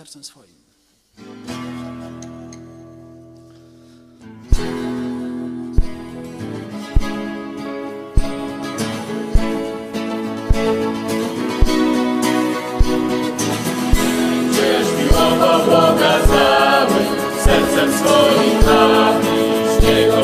[0.00, 0.60] sercem swoim.
[14.50, 15.12] Gdzieś
[15.66, 17.00] Boga cały,
[17.44, 20.19] sercem swoim napisz Niego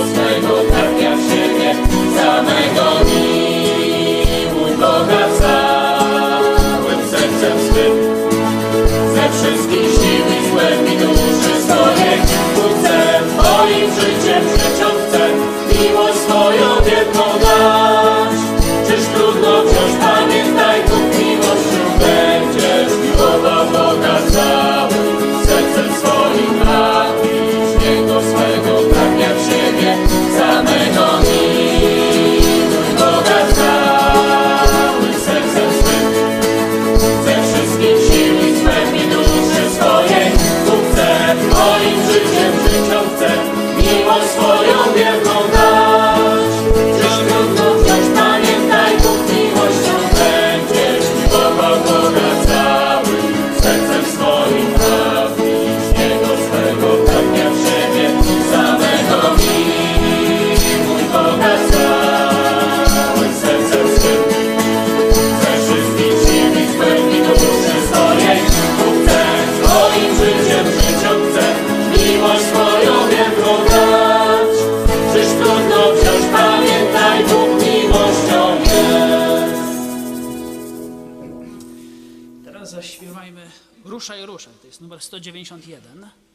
[85.20, 86.25] 191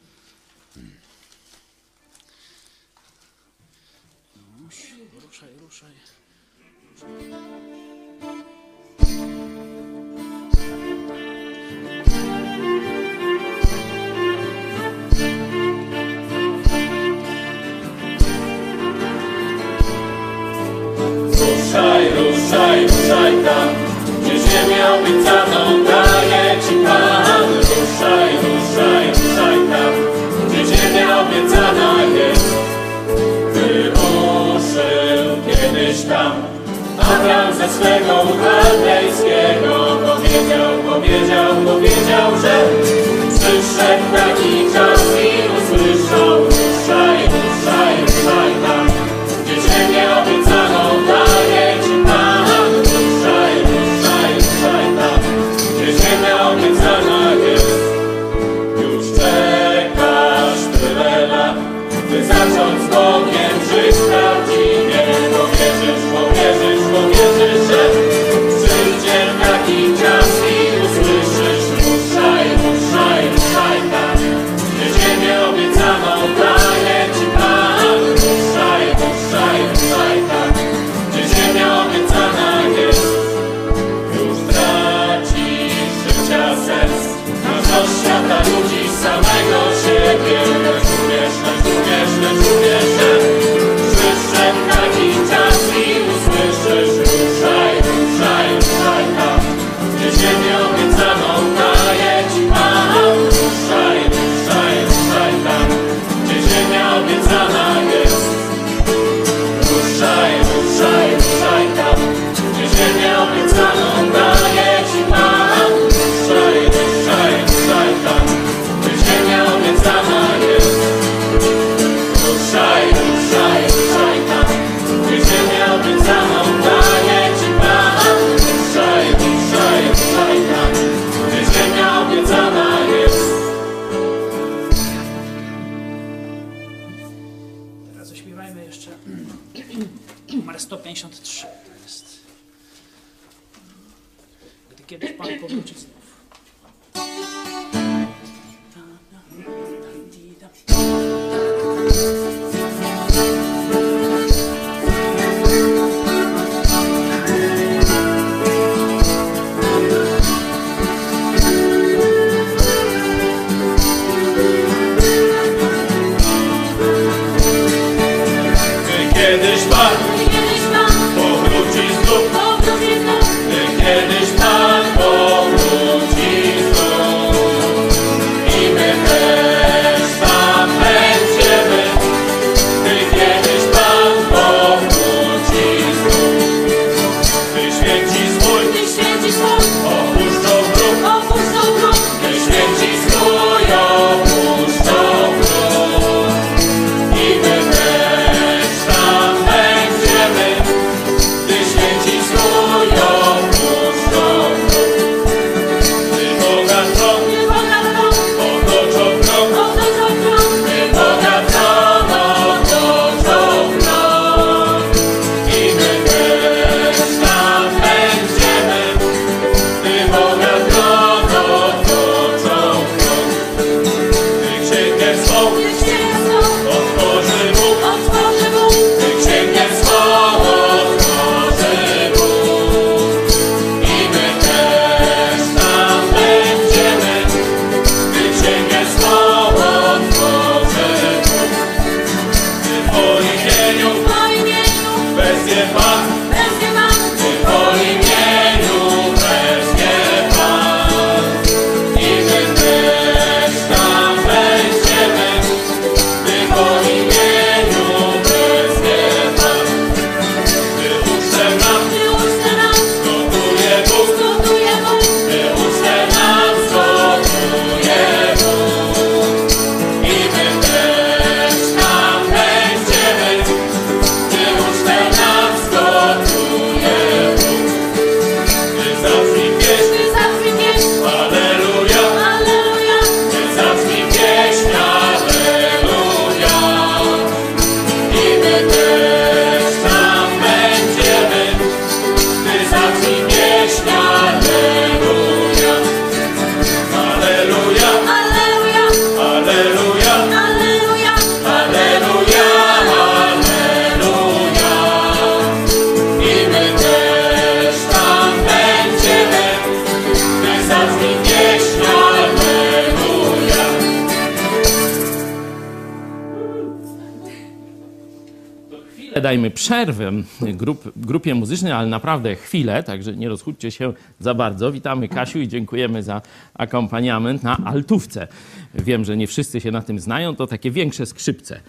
[319.62, 324.72] przerwę grup, grupie muzycznej, ale naprawdę chwilę, także nie rozchódźcie się za bardzo.
[324.72, 326.22] Witamy Kasiu i dziękujemy za
[326.54, 328.28] akompaniament na altówce.
[328.74, 331.60] Wiem, że nie wszyscy się na tym znają, to takie większe skrzypce.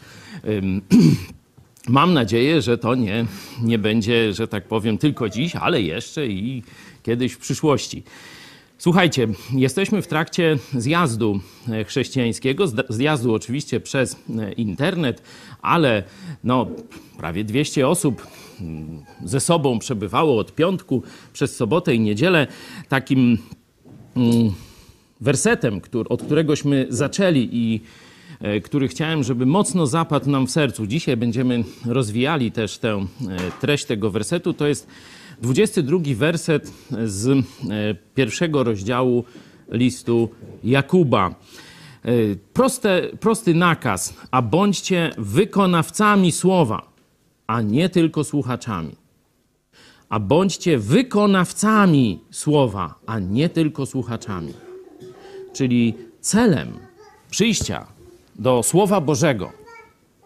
[1.88, 3.25] Mam nadzieję, że to nie,
[3.62, 6.63] nie będzie, że tak powiem, tylko dziś, ale jeszcze i
[7.03, 8.03] kiedyś w przyszłości.
[8.83, 15.21] Słuchajcie, jesteśmy w trakcie zjazdu e, chrześcijańskiego, zjazdu oczywiście przez e, internet,
[15.61, 16.03] ale
[16.43, 16.67] no,
[17.17, 18.27] prawie 200 osób
[18.61, 22.47] mm, ze sobą przebywało od piątku przez sobotę i niedzielę.
[22.89, 23.37] Takim
[24.15, 24.53] mm,
[25.21, 27.81] wersetem, od któregośmy zaczęli i
[28.39, 30.87] e, który chciałem, żeby mocno zapadł nam w sercu.
[30.87, 33.05] Dzisiaj będziemy rozwijali też tę
[33.61, 34.53] treść tego wersetu.
[34.53, 34.87] To jest
[35.43, 36.73] 22 werset
[37.05, 37.41] z e,
[38.15, 39.23] pierwszego rozdziału
[39.71, 40.29] listu
[40.63, 41.29] Jakuba.
[41.29, 42.12] E,
[42.53, 46.81] proste, prosty nakaz, a bądźcie wykonawcami słowa,
[47.47, 48.95] a nie tylko słuchaczami.
[50.09, 54.53] A bądźcie wykonawcami słowa, a nie tylko słuchaczami.
[55.53, 56.73] Czyli celem
[57.29, 57.88] przyjścia
[58.35, 59.62] do Słowa Bożego,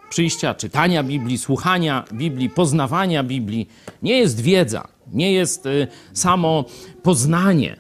[0.10, 3.70] przyjścia, czytania Biblii, słuchania Biblii, poznawania Biblii,
[4.02, 6.66] nie jest wiedza, nie jest y, samo
[7.04, 7.80] poznanie.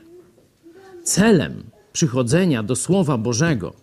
[1.03, 3.73] Celem przychodzenia do Słowa Bożego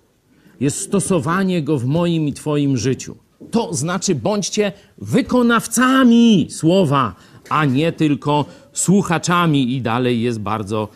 [0.60, 3.16] jest stosowanie go w moim i Twoim życiu.
[3.50, 7.14] To znaczy, bądźcie wykonawcami Słowa,
[7.48, 9.74] a nie tylko słuchaczami.
[9.74, 10.88] I dalej jest bardzo,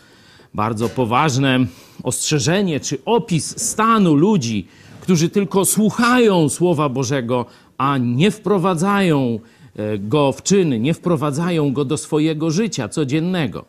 [0.54, 1.58] bardzo poważne
[2.02, 4.68] ostrzeżenie czy opis stanu ludzi,
[5.08, 7.46] którzy tylko słuchają Słowa Bożego,
[7.78, 9.40] a nie wprowadzają
[9.78, 13.64] E, go w czyny, nie wprowadzają go do swojego życia codziennego.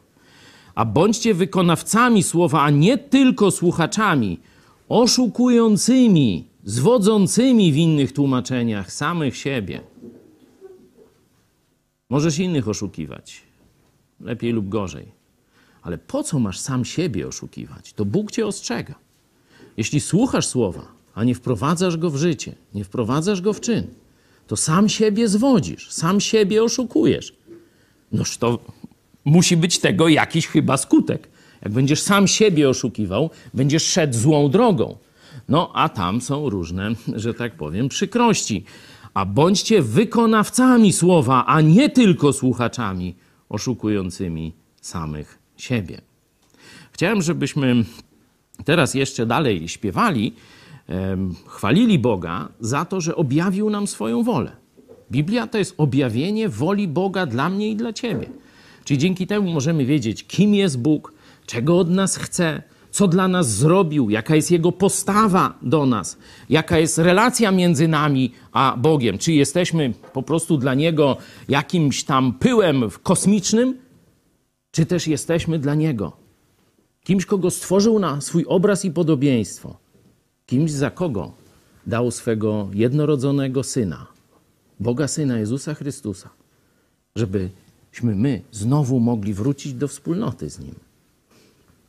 [0.75, 4.39] A bądźcie wykonawcami słowa, a nie tylko słuchaczami,
[4.89, 9.81] oszukującymi, zwodzącymi w innych tłumaczeniach samych siebie.
[12.09, 13.41] Możesz innych oszukiwać,
[14.19, 15.11] lepiej lub gorzej.
[15.81, 17.93] Ale po co masz sam siebie oszukiwać?
[17.93, 18.95] To Bóg cię ostrzega.
[19.77, 23.87] Jeśli słuchasz słowa, a nie wprowadzasz go w życie, nie wprowadzasz go w czyn,
[24.47, 27.33] to sam siebie zwodzisz, sam siebie oszukujesz.
[28.11, 28.59] Noż to
[29.25, 31.29] musi być tego jakiś chyba skutek.
[31.61, 34.97] Jak będziesz sam siebie oszukiwał, będziesz szedł złą drogą.
[35.49, 38.63] No a tam są różne, że tak powiem, przykrości.
[39.13, 43.15] A bądźcie wykonawcami słowa, a nie tylko słuchaczami
[43.49, 46.01] oszukującymi samych siebie.
[46.91, 47.83] Chciałem, żebyśmy
[48.65, 50.33] teraz jeszcze dalej śpiewali
[51.47, 54.51] chwalili Boga za to, że objawił nam swoją wolę.
[55.11, 58.29] Biblia to jest objawienie woli Boga dla mnie i dla ciebie.
[58.83, 61.13] Czyli dzięki temu możemy wiedzieć, kim jest Bóg,
[61.45, 66.17] czego od nas chce, co dla nas zrobił, jaka jest Jego postawa do nas,
[66.49, 69.17] jaka jest relacja między nami a Bogiem.
[69.17, 71.17] Czy jesteśmy po prostu dla Niego
[71.49, 73.77] jakimś tam pyłem kosmicznym,
[74.71, 76.19] czy też jesteśmy dla Niego
[77.03, 79.77] kimś, kogo stworzył na swój obraz i podobieństwo
[80.49, 81.33] kimś, za kogo
[81.87, 84.07] dał swego jednorodzonego syna,
[84.79, 86.29] Boga Syna Jezusa Chrystusa,
[87.15, 90.75] żebyśmy my znowu mogli wrócić do wspólnoty z Nim.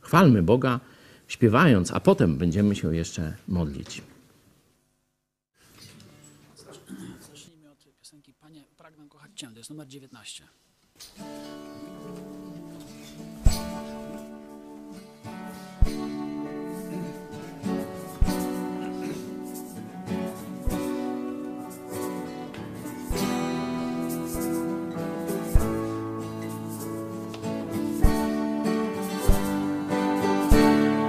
[0.01, 0.79] Chwalmy Boga,
[1.27, 4.01] śpiewając, a potem będziemy się jeszcze modlić.
[6.57, 9.47] Zacznijmy od piosenki Panie, pragnę kochać Cię.
[9.53, 10.43] To jest numer 19.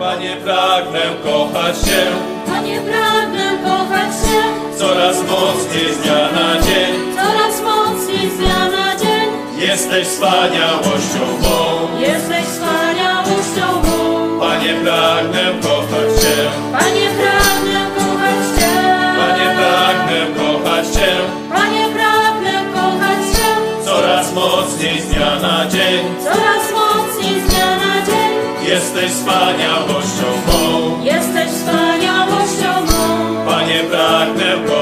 [0.02, 2.02] Panie, pragnę kochać Cię,
[2.46, 4.42] Panie, pragnę kochać Cię,
[4.78, 7.14] coraz mocniej z dnia na dzień.
[7.16, 9.28] coraz mocniej z dnia na dzień.
[9.68, 14.40] Jesteś wspaniałością mą, Jesteś wspaniałością mą.
[14.40, 16.36] Panie, pragnę kochać Cię,
[16.72, 18.72] Panie, pragnę kochać Cię.
[19.18, 21.12] Panie, pragnę kochać Cię,
[21.54, 23.48] Panie, pragnę kochać Cię,
[23.84, 26.41] coraz mocniej z dnia na dzień.
[29.02, 33.44] Jesteś wspaniałością mą, Jesteś wspaniałością mą.
[33.46, 34.81] Panie, pragnę kochać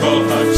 [0.00, 0.51] pragnę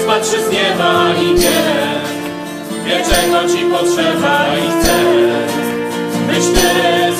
[0.00, 1.62] ojciec patrzy z nieba i wie,
[2.84, 4.96] wie czego ci potrzeba i chce,
[6.26, 6.70] byś ty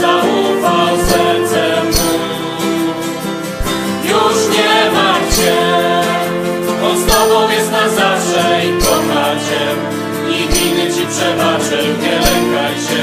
[0.00, 2.10] zaufał sercem mu.
[4.04, 5.56] Już nie martw się,
[6.84, 9.64] On z tobą jest na zawsze i kocha cię.
[10.30, 13.02] I winy ci przebaczył, nie lękaj się.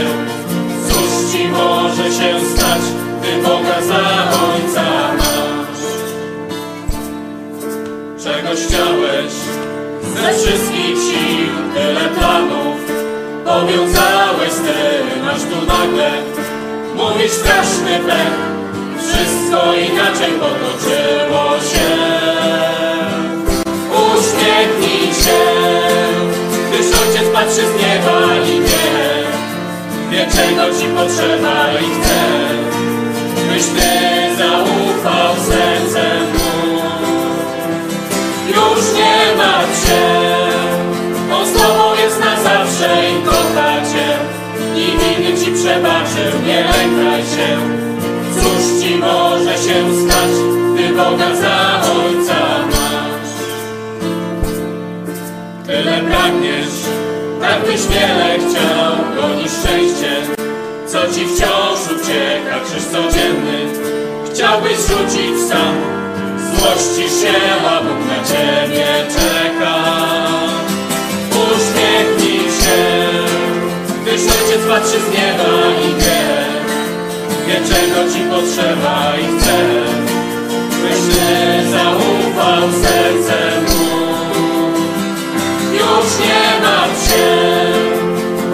[0.89, 2.81] Cóż ci może się stać,
[3.21, 4.01] gdy Boga za
[4.47, 5.47] Ojca masz?
[8.23, 9.36] Czegoś chciałeś
[10.27, 12.77] ze wszystkich sił, tyle planów
[13.45, 16.11] powiązałeś z tym, aż tu nagle
[16.95, 18.37] mówisz straszny pech.
[18.97, 21.89] Wszystko inaczej potoczyło się.
[23.91, 25.39] Uśmiechnij się,
[26.69, 28.87] gdyż ojciec patrzy z nieba i wie,
[30.11, 32.19] wie czego ci potrzeba i chce,
[33.49, 36.67] byś ty zaufał sercem mu.
[38.47, 40.16] Już nie martw się,
[45.67, 47.49] przebaczył, nie lękaj się.
[48.35, 50.31] Cóż ci może się stać,
[50.73, 52.39] gdy Boga za Ojca
[52.71, 53.33] masz?
[55.67, 56.77] Tyle pragniesz,
[57.41, 60.11] tak byś wiele chciał, goni szczęście,
[60.87, 63.59] co ci wciąż ucieka, krzyż codzienny.
[64.31, 65.75] Chciałbyś rzucić sam,
[66.37, 67.33] złości się,
[67.69, 70.46] a Bóg na ciebie czeka.
[74.67, 75.51] Patrzy z nieba
[75.85, 76.23] i wie,
[77.47, 79.57] wie czego ci potrzeba i chce,
[80.81, 83.87] byś ty zaufał sercem mu.
[85.73, 87.27] Już nie martw się,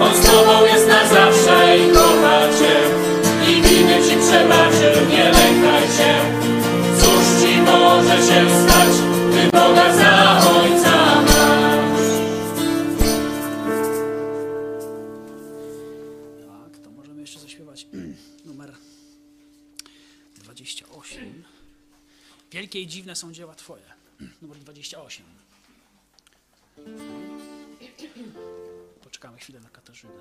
[0.02, 2.74] on z tobą jest na zawsze i kocha cię
[3.50, 6.12] i winy ci przebaczył, nie lękaj się.
[6.98, 8.94] Cóż ci może się stać,
[9.32, 10.23] ty Boga za
[22.74, 23.82] Wielkie i dziwne są dzieła Twoje.
[24.42, 25.26] Numer 28.
[29.02, 30.12] Poczekamy chwilę na Katarzynę.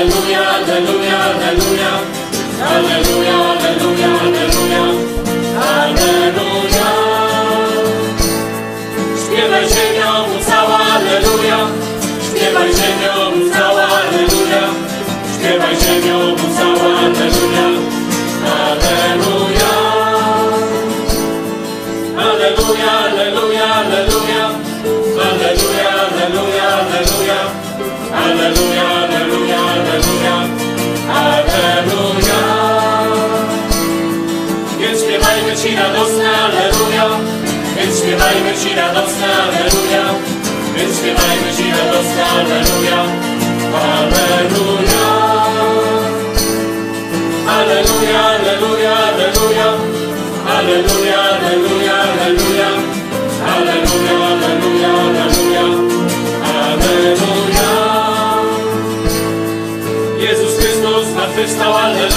[0.00, 1.92] Alleluja, alleluja, alleluja.
[2.72, 4.82] Alleluja, alleluja, alleluja.
[5.60, 6.88] Alleluja.
[9.20, 11.58] Śpiewaj ziemio mu cała, alleluja.
[12.26, 14.62] Śpiewaj ziemio mu cała, alleluja.
[15.34, 16.90] Śpiewaj ziemio mu cała.
[18.70, 19.72] Alleluja.
[22.24, 24.44] Alleluja, alleluja, alleluja.
[25.24, 27.40] Alleluja, alleluja, alleluja.
[28.10, 28.79] Alleluja, alleluja,
[35.80, 37.04] radosna, aleluja.
[37.76, 40.04] Więc śpiewajmy Ci radosna, aleluja.
[40.76, 42.98] Więc śpiewajmy Ci radosna, aleluja.
[43.98, 45.06] Aleluja.
[47.58, 49.68] Aleluja, aleluja, aleluja.
[50.56, 52.68] Aleluja, aleluja, aleluja.
[53.54, 55.64] Aleluja, aleluja, aleluja.
[56.64, 57.70] Aleluja.
[60.18, 62.09] Jezus Chrystus zmartwychwstał, aleluja.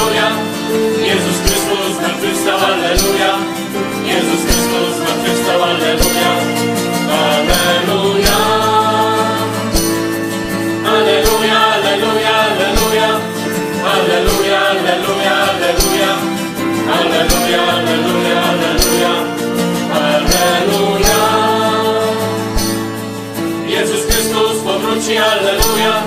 [25.04, 26.04] Powróci, Alleluja.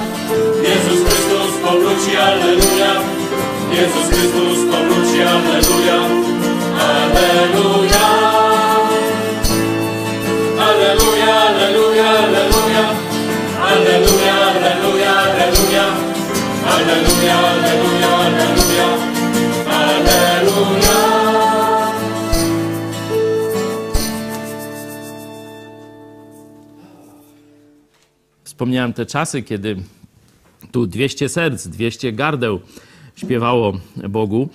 [0.62, 2.92] Jezus Chrystus powróci, Alleluja.
[3.70, 5.98] Jezus Chrystus powróci, Alleluja.
[6.88, 8.06] Alleluja.
[10.66, 12.84] Alleluja, Alleluja, Alleluja.
[13.70, 15.86] Alleluja, Alleluja, Alleluja.
[16.66, 18.65] Alleluja, Alleluja, Alleluja.
[28.56, 29.76] Wspomniałem te czasy, kiedy
[30.72, 32.60] tu 200 serc, 200 gardeł
[33.16, 33.72] śpiewało
[34.08, 34.48] Bogu.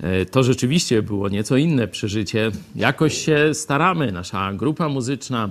[0.00, 2.50] E, To rzeczywiście było nieco inne przeżycie.
[2.76, 5.50] Jakoś się staramy, nasza grupa muzyczna,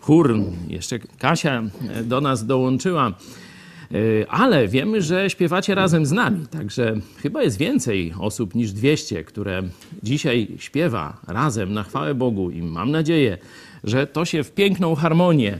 [0.00, 0.38] chór,
[0.68, 3.08] jeszcze Kasia e, do nas dołączyła.
[3.08, 9.24] E, Ale wiemy, że śpiewacie razem z nami, także chyba jest więcej osób niż 200,
[9.24, 9.62] które
[10.02, 13.38] dzisiaj śpiewa razem na chwałę Bogu i mam nadzieję,
[13.84, 15.58] że to się w piękną harmonię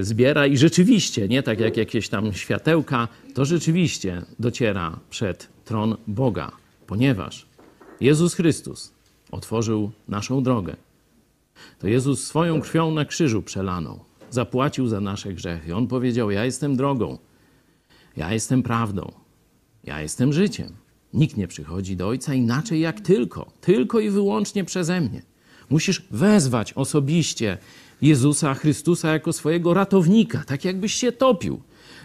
[0.00, 6.52] zbiera i rzeczywiście, nie tak jak jakieś tam światełka, to rzeczywiście dociera przed tron Boga,
[6.86, 7.46] ponieważ
[8.00, 8.92] Jezus Chrystus
[9.30, 10.76] otworzył naszą drogę.
[11.78, 13.98] To Jezus swoją krwią na krzyżu przelaną
[14.30, 15.74] zapłacił za nasze grzechy.
[15.74, 17.18] On powiedział: Ja jestem drogą,
[18.16, 19.12] ja jestem prawdą,
[19.84, 20.72] ja jestem życiem.
[21.14, 25.22] Nikt nie przychodzi do Ojca inaczej jak tylko, tylko i wyłącznie przeze mnie.
[25.70, 27.58] Musisz wezwać osobiście
[28.02, 31.60] Jezusa Chrystusa jako swojego ratownika, tak jakbyś się topił.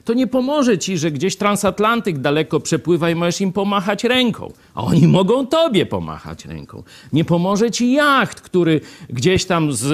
[0.06, 4.84] To nie pomoże ci, że gdzieś transatlantyk daleko przepływa i możesz im pomachać ręką, a
[4.84, 6.84] oni mogą tobie pomachać ręką.
[7.14, 9.92] Nie pomoże ci jacht, który gdzieś tam z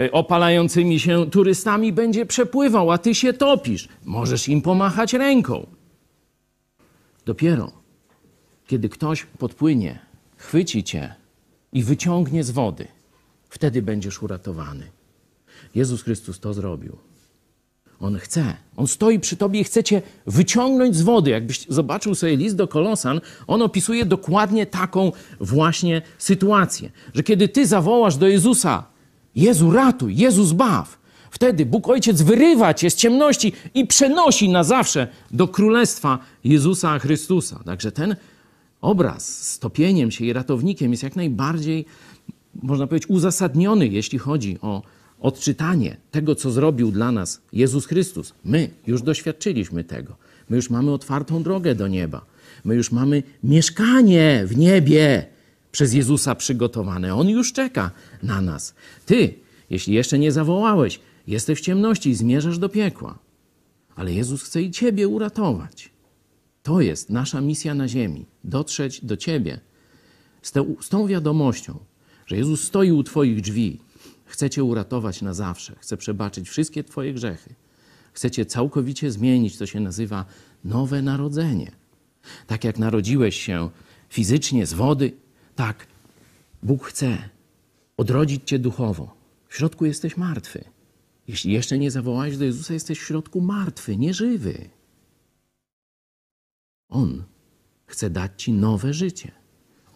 [0.00, 3.88] e, opalającymi się turystami będzie przepływał, a ty się topisz.
[4.04, 5.66] Możesz im pomachać ręką.
[7.26, 7.78] Dopiero
[8.68, 9.98] kiedy ktoś podpłynie,
[10.36, 11.14] chwyci cię
[11.72, 12.88] i wyciągnie z wody,
[13.48, 14.90] wtedy będziesz uratowany.
[15.74, 16.96] Jezus Chrystus to zrobił.
[18.00, 18.56] On chce.
[18.76, 21.30] On stoi przy tobie i chce cię wyciągnąć z wody.
[21.30, 27.66] Jakbyś zobaczył sobie list do Kolosan, on opisuje dokładnie taką właśnie sytuację, że kiedy ty
[27.66, 28.84] zawołasz do Jezusa,
[29.34, 30.98] Jezu ratuj, Jezu zbaw,
[31.30, 37.60] wtedy Bóg Ojciec wyrywa cię z ciemności i przenosi na zawsze do Królestwa Jezusa Chrystusa.
[37.64, 38.16] Także ten
[38.80, 41.84] obraz z topieniem się i ratownikiem jest jak najbardziej,
[42.62, 44.82] można powiedzieć, uzasadniony, jeśli chodzi o
[45.20, 48.34] odczytanie tego, co zrobił dla nas Jezus Chrystus.
[48.44, 50.16] My już doświadczyliśmy tego.
[50.48, 52.24] My już mamy otwartą drogę do nieba.
[52.64, 55.26] My już mamy mieszkanie w niebie
[55.72, 57.14] przez Jezusa przygotowane.
[57.14, 57.90] On już czeka
[58.22, 58.74] na nas.
[59.06, 59.34] Ty,
[59.70, 63.18] jeśli jeszcze nie zawołałeś, jesteś w ciemności i zmierzasz do piekła.
[63.96, 65.90] Ale Jezus chce i ciebie uratować.
[66.62, 68.26] To jest nasza misja na ziemi.
[68.44, 69.60] Dotrzeć do ciebie
[70.42, 71.78] z, te, z tą wiadomością,
[72.28, 73.78] że Jezus stoi u twoich drzwi
[74.28, 77.54] Chce Cię uratować na zawsze, chce przebaczyć wszystkie Twoje grzechy.
[78.12, 80.24] Chce Cię całkowicie zmienić, to się nazywa
[80.64, 81.72] nowe narodzenie.
[82.46, 83.70] Tak jak narodziłeś się
[84.08, 85.12] fizycznie z wody,
[85.56, 85.86] tak
[86.62, 87.28] Bóg chce
[87.96, 89.14] odrodzić Cię duchowo.
[89.48, 90.64] W środku jesteś martwy.
[91.28, 94.68] Jeśli jeszcze nie zawołałeś do Jezusa, jesteś w środku martwy, nieżywy.
[96.88, 97.24] On
[97.86, 99.37] chce dać Ci nowe życie.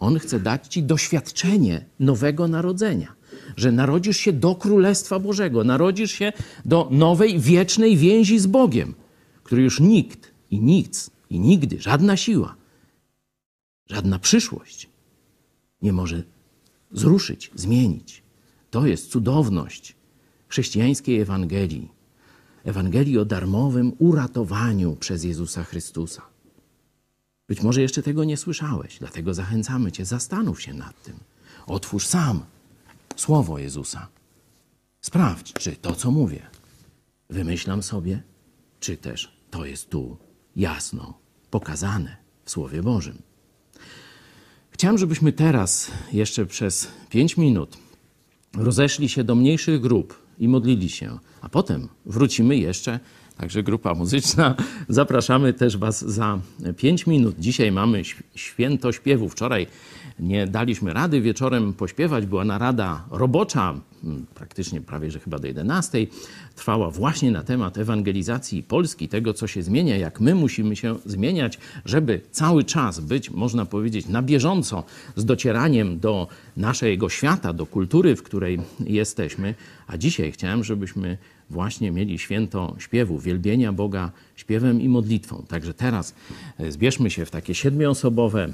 [0.03, 3.15] On chce dać Ci doświadczenie nowego narodzenia
[3.57, 6.33] że narodzisz się do Królestwa Bożego, narodzisz się
[6.65, 8.93] do nowej, wiecznej więzi z Bogiem,
[9.43, 12.55] który już nikt i nic i nigdy, żadna siła,
[13.89, 14.89] żadna przyszłość
[15.81, 16.23] nie może
[16.91, 18.23] zruszyć, zmienić.
[18.71, 19.95] To jest cudowność
[20.47, 21.91] chrześcijańskiej Ewangelii.
[22.63, 26.32] Ewangelii o darmowym uratowaniu przez Jezusa Chrystusa.
[27.47, 31.15] Być może jeszcze tego nie słyszałeś, dlatego zachęcamy Cię, zastanów się nad tym.
[31.67, 32.45] Otwórz sam
[33.15, 34.07] Słowo Jezusa.
[35.01, 36.41] Sprawdź, czy to, co mówię,
[37.29, 38.23] wymyślam sobie,
[38.79, 40.17] czy też to jest tu
[40.55, 41.13] jasno
[41.51, 43.21] pokazane w Słowie Bożym.
[44.71, 47.77] Chciałem, żebyśmy teraz jeszcze przez pięć minut
[48.53, 52.99] rozeszli się do mniejszych grup i modlili się, a potem wrócimy jeszcze
[53.37, 54.55] Także grupa muzyczna.
[54.89, 56.39] Zapraszamy też Was za
[56.77, 57.35] 5 minut.
[57.39, 58.01] Dzisiaj mamy
[58.35, 59.29] święto śpiewu.
[59.29, 59.67] Wczoraj
[60.19, 62.25] nie daliśmy rady wieczorem pośpiewać.
[62.25, 63.73] Była narada robocza,
[64.35, 66.07] praktycznie prawie że chyba do 11.
[66.55, 71.59] Trwała właśnie na temat ewangelizacji Polski, tego co się zmienia, jak my musimy się zmieniać,
[71.85, 74.83] żeby cały czas być, można powiedzieć, na bieżąco
[75.15, 79.55] z docieraniem do naszego świata, do kultury, w której jesteśmy.
[79.87, 81.17] A dzisiaj chciałem, żebyśmy
[81.49, 85.43] właśnie mieli święto śpiewu, wielbienia Boga śpiewem i modlitwą.
[85.47, 86.15] Także teraz
[86.57, 88.51] e, zbierzmy się w takie siedmioosobowe, e,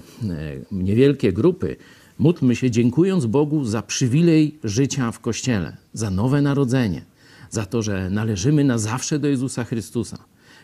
[0.72, 1.76] niewielkie grupy.
[2.20, 7.02] Módlmy się, dziękując Bogu za przywilej życia w Kościele, za nowe narodzenie,
[7.50, 10.18] za to, że należymy na zawsze do Jezusa Chrystusa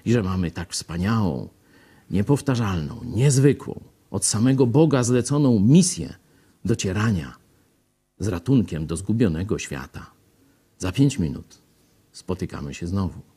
[0.06, 1.50] i że mamy tak wspaniałą,
[2.12, 3.80] niepowtarzalną, niezwykłą,
[4.12, 6.14] od samego Boga zleconą misję
[6.66, 7.36] docierania
[8.20, 10.12] z ratunkiem do zgubionego świata.
[10.78, 11.65] Za pięć minut
[12.16, 13.35] spotykamy się znowu.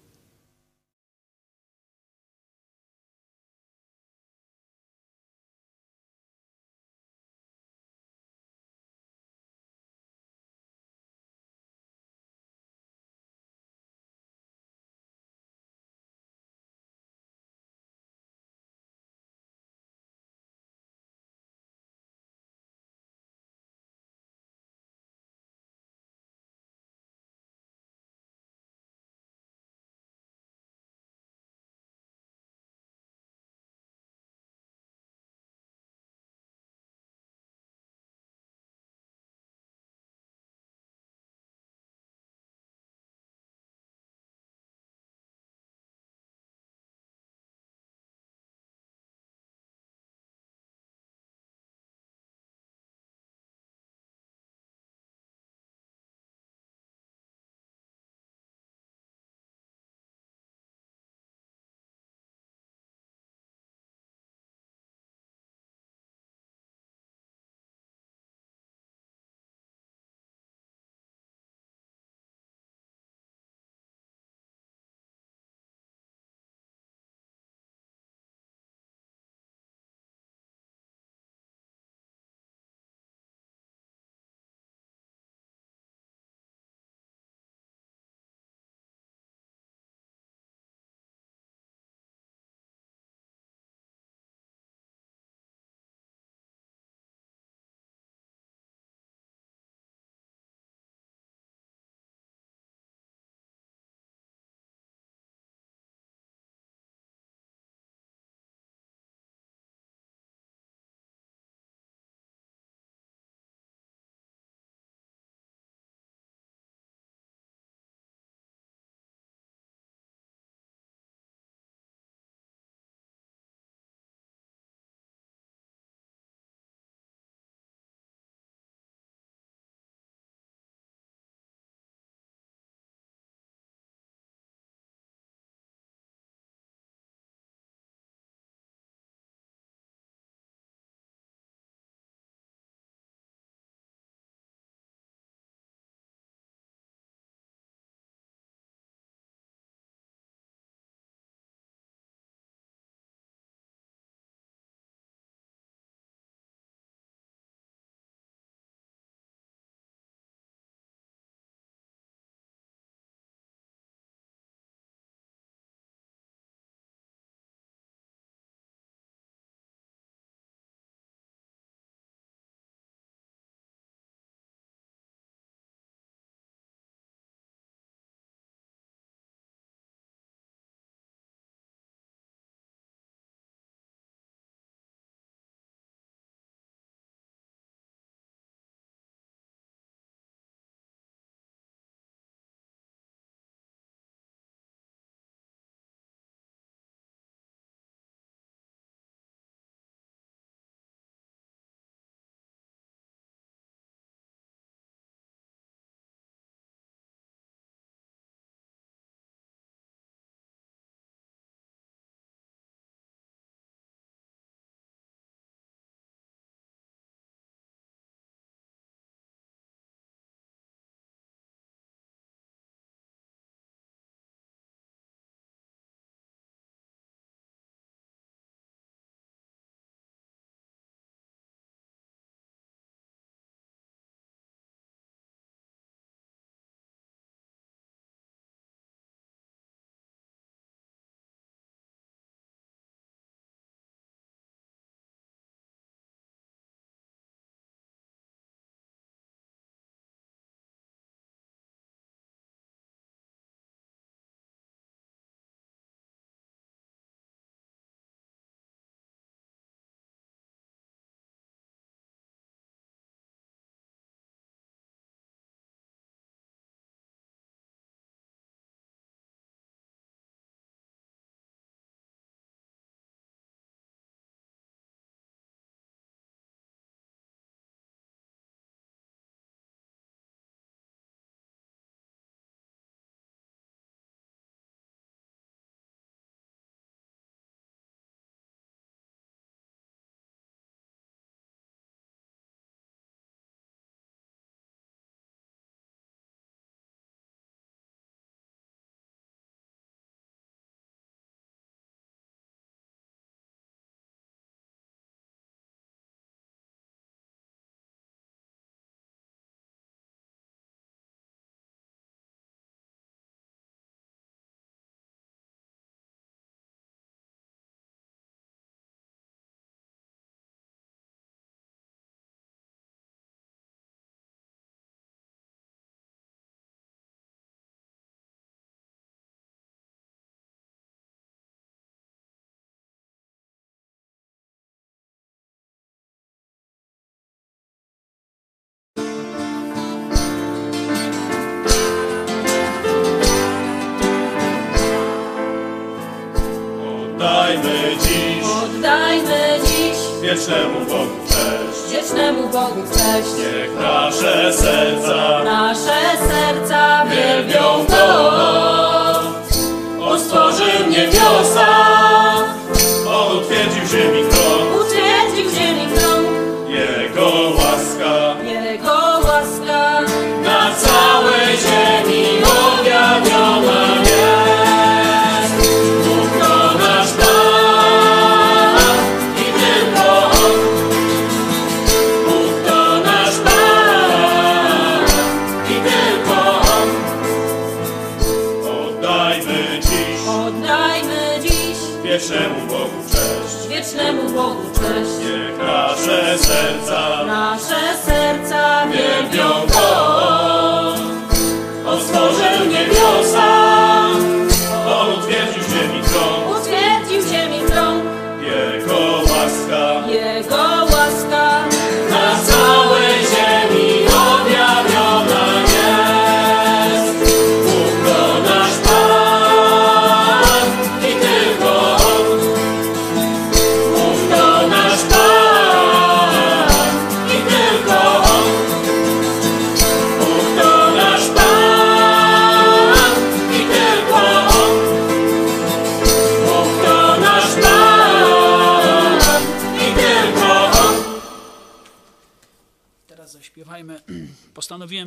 [350.29, 351.93] Wiecznemu Bogu cześć.
[351.93, 353.29] Wiecznemu Bogu cześć.
[353.39, 355.45] Niech nasze serca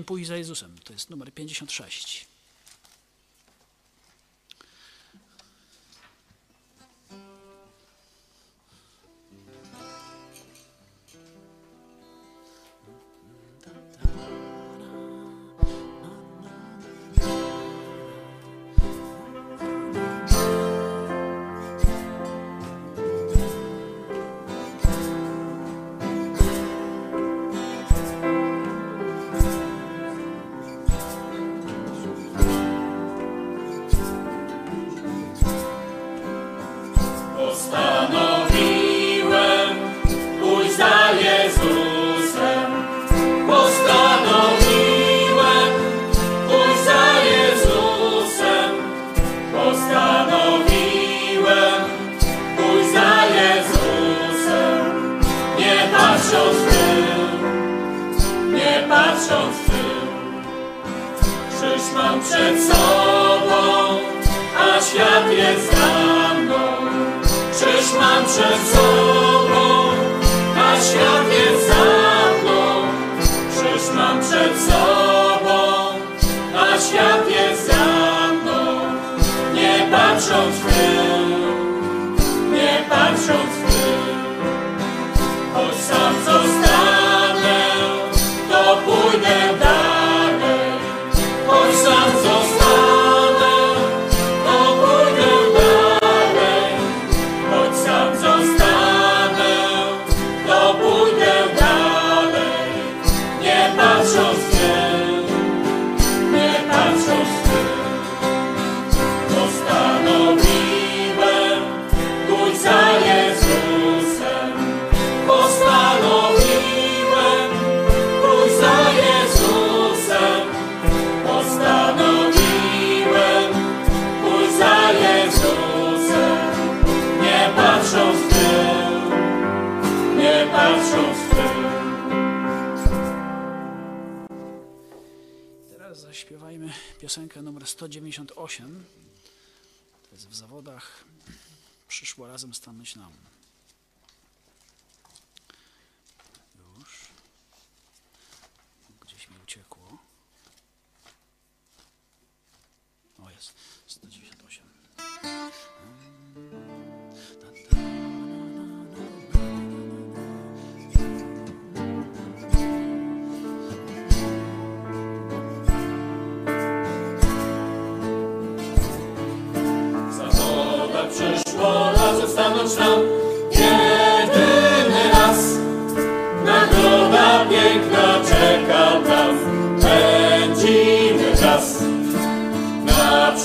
[0.02, 0.76] chciałem pójść za Jezusem.
[0.84, 2.31] To jest numer 56.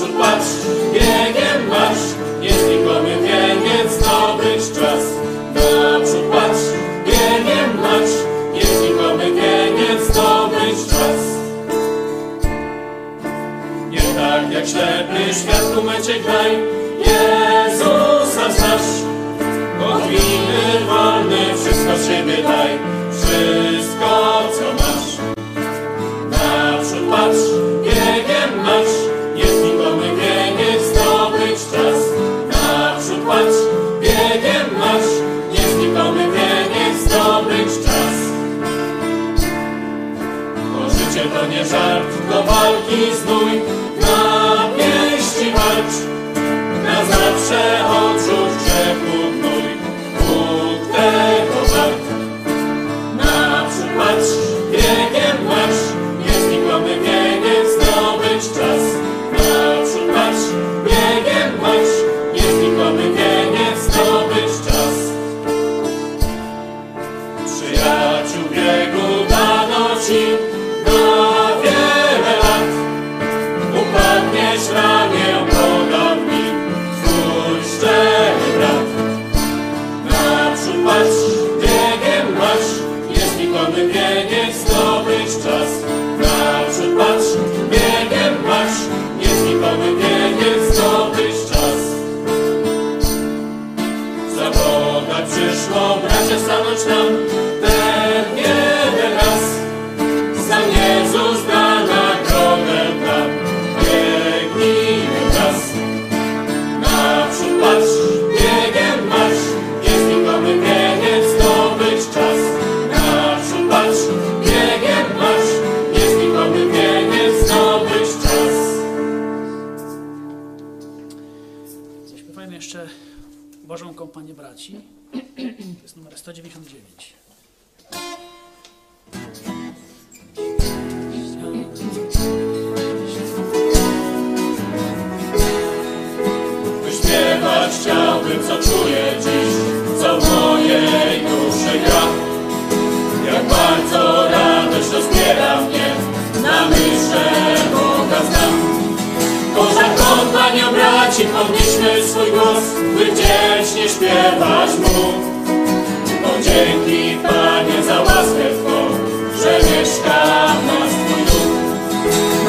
[0.06, 0.55] usurpados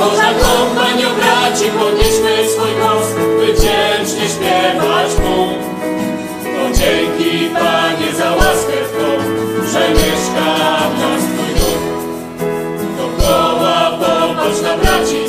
[0.07, 3.07] Boża kompanio braci, podnieśmy swój głos,
[3.39, 5.47] by wdzięcznie śpiewać Mu.
[6.43, 9.09] Bo dzięki Panie za łaskę Twą,
[9.71, 10.47] że mieszka
[10.89, 11.83] w nas Twój duch.
[12.97, 15.26] Dookoła popatrz na braci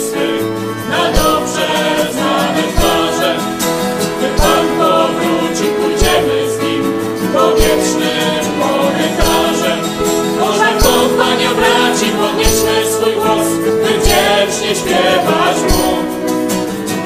[14.68, 15.88] wdzięcznie śpiewać Mu.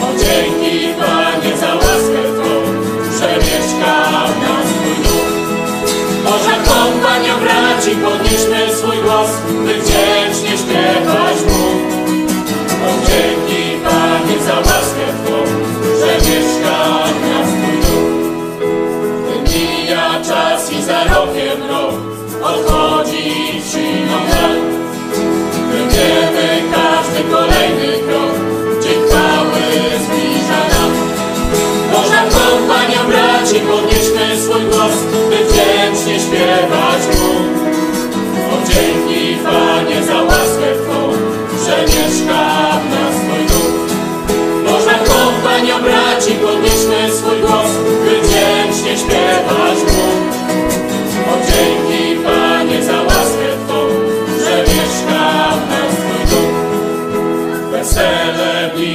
[0.05, 2.51] O dzięki Panie za łaskę Twą,
[3.19, 5.33] że mieszka w nas Twój duch.
[6.25, 11.67] Boża kompanio braci, podnieśmy swój głos, by wdzięcznie śpiewać Mu.
[12.87, 14.82] O dzięki Panie za łaskę
[27.63, 28.02] każdy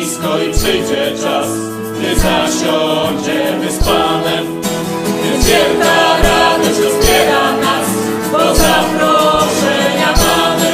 [0.07, 1.47] blisko i przyjdzie czas,
[1.95, 4.45] gdy zasiądziemy z Panem.
[5.23, 7.87] Więc wielka radość rozbiera nas,
[8.31, 10.69] bo zaproszenia mamy.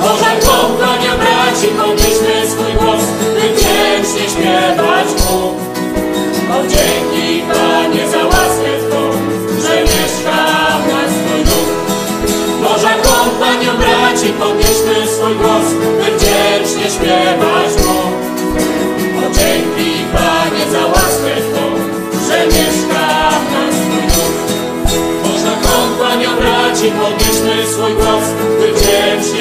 [0.00, 3.02] Boża kompanio braci, podnieśmy swój głos,
[3.34, 5.40] by wdzięcznie śpiewać Mu.
[6.54, 9.02] O dzięki Panie za łaskę Twą,
[9.62, 10.38] że mieszka
[10.82, 11.70] w nas Twój duch.
[12.62, 15.66] Boża kompanio braci, podnieśmy swój głos,
[16.00, 18.03] by wdzięcznie śpiewać Mu.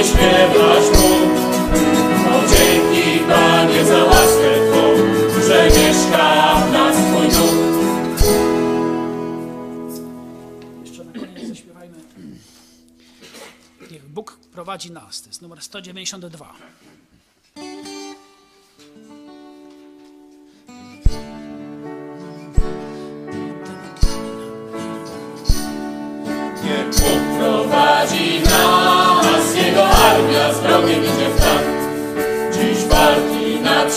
[0.06, 1.14] Śpiewać Mu.
[2.36, 4.96] O dzięki Panie za łaskę Twą,
[5.48, 7.54] że mieszka w nas Twój duch.
[10.84, 11.98] Jeszcze na koniec zaśpiewajmy
[13.92, 15.22] Niech Bóg prowadzi nas.
[15.22, 16.54] To jest numer 192.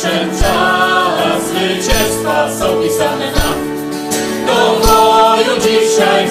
[0.07, 3.67] nadszedł czas, zwycięstwa są pisane nam.
[4.47, 6.29] Do dzisiaj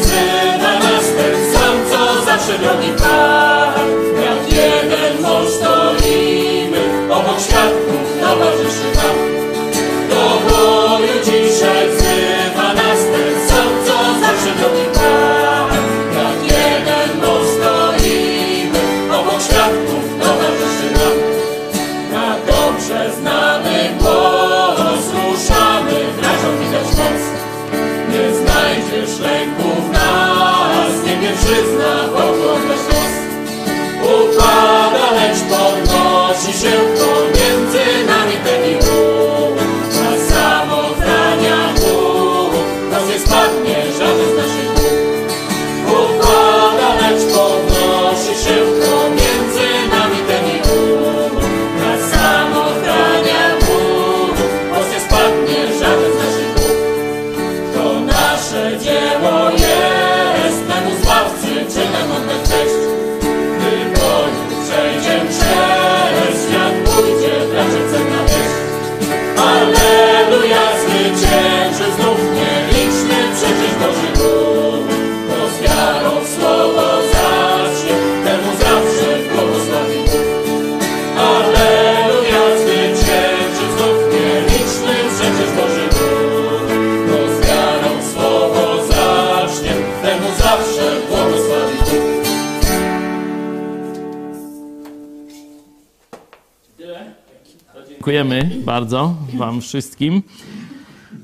[98.25, 100.23] Dziękujemy bardzo Wam wszystkim.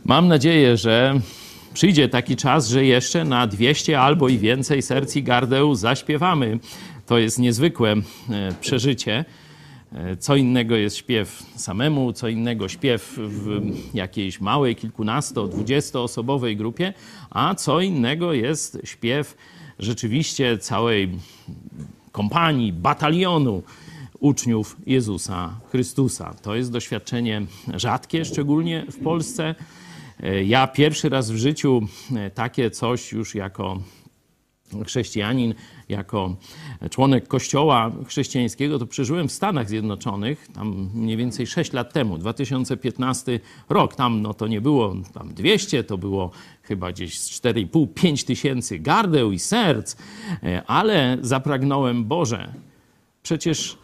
[0.06, 1.20] Mam nadzieję, że
[1.74, 6.60] przyjdzie taki czas, że jeszcze na 200 albo i więcej serc i gardeł zaśpiewamy.
[7.06, 8.02] To jest niezwykłe e,
[8.62, 9.26] przeżycie.
[9.93, 13.62] E, Co innego jest śpiew samemu, co innego śpiew w
[13.93, 16.93] jakiejś małej, kilkunasto, dwudziestoosobowej grupie,
[17.30, 19.38] a co innego jest śpiew
[19.80, 21.10] rzeczywiście całej
[22.12, 23.64] kompanii, batalionu
[24.22, 26.34] uczniów Jezusa Chrystusa.
[26.41, 27.41] To jest doświadczenie
[27.76, 29.55] rzadkie, szczególnie w Polsce.
[30.24, 31.82] E, Ja pierwszy raz w życiu
[32.15, 33.82] e, takie coś już jako
[34.86, 35.53] chrześcijanin,
[35.89, 36.36] jako
[36.89, 43.39] członek kościoła chrześcijańskiego, to przeżyłem w Stanach Zjednoczonych, tam mniej więcej 6 lat temu, 2015
[43.69, 43.95] rok.
[43.95, 46.32] Tam no, to nie było tam 200, to było
[46.63, 49.95] chyba gdzieś z 4,5-5 tysięcy gardeł i serc,
[50.43, 52.53] e, ale zapragnąłem, Boże,
[53.24, 53.78] przecież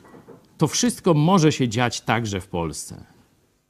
[0.58, 3.04] to wszystko może się dziać także w Polsce.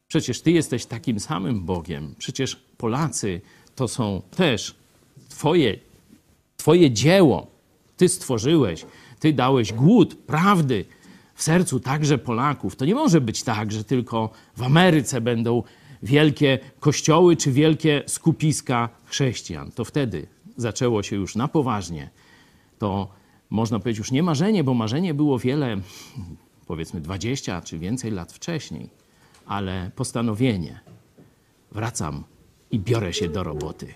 [0.07, 2.15] Przecież Ty jesteś takim samym Bogiem.
[2.17, 3.41] Przecież Polacy
[3.75, 4.75] to są też
[5.29, 5.79] Twoje,
[6.57, 7.47] twoje dzieło.
[7.97, 8.85] Ty stworzyłeś,
[9.19, 10.85] Ty dałeś głód prawdy
[11.35, 12.75] w sercu także Polaków.
[12.75, 15.63] To nie może być tak, że tylko w Ameryce będą
[16.03, 19.71] wielkie kościoły czy wielkie skupiska chrześcijan.
[19.71, 20.27] To wtedy
[20.57, 22.09] zaczęło się już na poważnie.
[22.79, 23.07] To
[23.49, 25.77] można powiedzieć już nie marzenie, bo marzenie było wiele,
[26.67, 28.89] powiedzmy 20 czy więcej lat wcześniej,
[29.45, 30.79] ale postanowienie.
[31.71, 32.23] Wracam
[32.71, 33.87] i biorę się do roboty.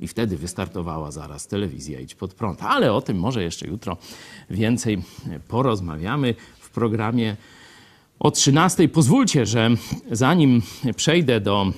[0.00, 2.62] I wtedy wystartowała zaraz telewizja Idź Pod Prąd.
[2.62, 3.96] Ale o tym może jeszcze jutro
[4.50, 5.02] więcej
[5.48, 7.36] porozmawiamy w programie
[8.18, 8.88] o 13.
[8.88, 9.70] Pozwólcie, że
[10.10, 10.62] zanim
[10.96, 11.72] przejdę do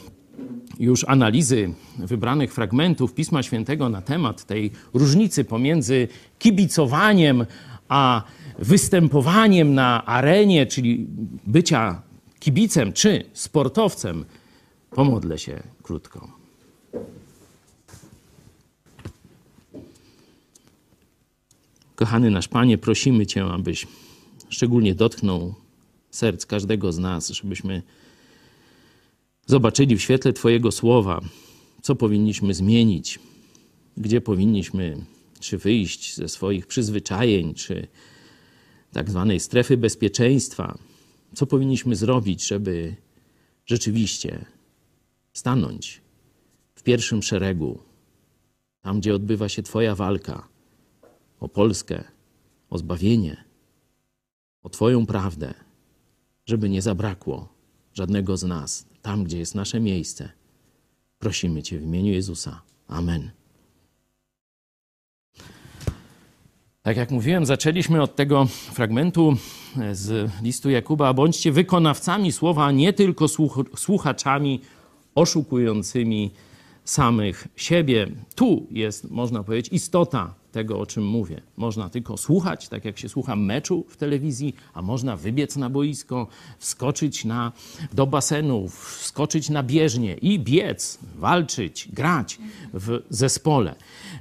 [0.78, 6.09] już analizy wybranych fragmentów Pisma Świętego na temat tej różnicy pomiędzy
[6.39, 7.47] kibicowaniem
[7.89, 8.22] a
[8.59, 11.07] występowaniem na arenie, czyli
[11.47, 12.03] bycia
[12.41, 14.25] kibicem czy sportowcem,
[14.91, 16.29] pomodlę się krótko.
[21.95, 23.87] Kochany nasz Panie, prosimy Cię, abyś
[24.49, 25.55] szczególnie dotknął
[26.11, 27.83] serc każdego z nas, żebyśmy
[29.47, 31.21] zobaczyli w świetle Twojego słowa,
[31.83, 33.19] co powinniśmy zmienić,
[33.97, 34.97] gdzie powinniśmy
[35.41, 37.89] czy wyjść ze swoich przyzwyczajeń, czy
[38.95, 40.79] tak zwanej strefy bezpieczeństwa,
[41.35, 42.97] co powinniśmy zrobić, żeby
[43.67, 44.45] rzeczywiście
[45.33, 46.01] stanąć
[46.75, 47.79] w pierwszym szeregu,
[48.81, 50.49] tam gdzie odbywa się Twoja walka
[51.41, 52.05] o Polskę,
[52.71, 53.45] o zbawienie,
[54.63, 55.55] o Twoją prawdę,
[56.47, 57.49] żeby nie zabrakło
[57.93, 60.33] żadnego z nas tam, gdzie jest nasze miejsce.
[61.19, 62.63] Prosimy Cię w imieniu Jezusa.
[62.89, 63.31] Amen.
[66.85, 69.37] Tak jak mówiłem, zaczęliśmy od tego fragmentu
[69.93, 71.14] z listu Jakuba.
[71.14, 73.26] Bądźcie wykonawcami słowa, nie tylko
[73.76, 74.61] słuchaczami
[75.14, 76.30] oszukującymi
[76.85, 78.07] samych siebie.
[78.35, 81.41] Tu jest, można powiedzieć, istota tego, o czym mówię.
[81.57, 86.27] Można tylko słuchać, tak jak się słucha meczu w telewizji, a można wybiec na boisko,
[86.59, 87.53] wskoczyć na,
[87.93, 92.39] do basenu, wskoczyć na bieżnię i biec, walczyć, grać
[92.75, 93.75] w zespole.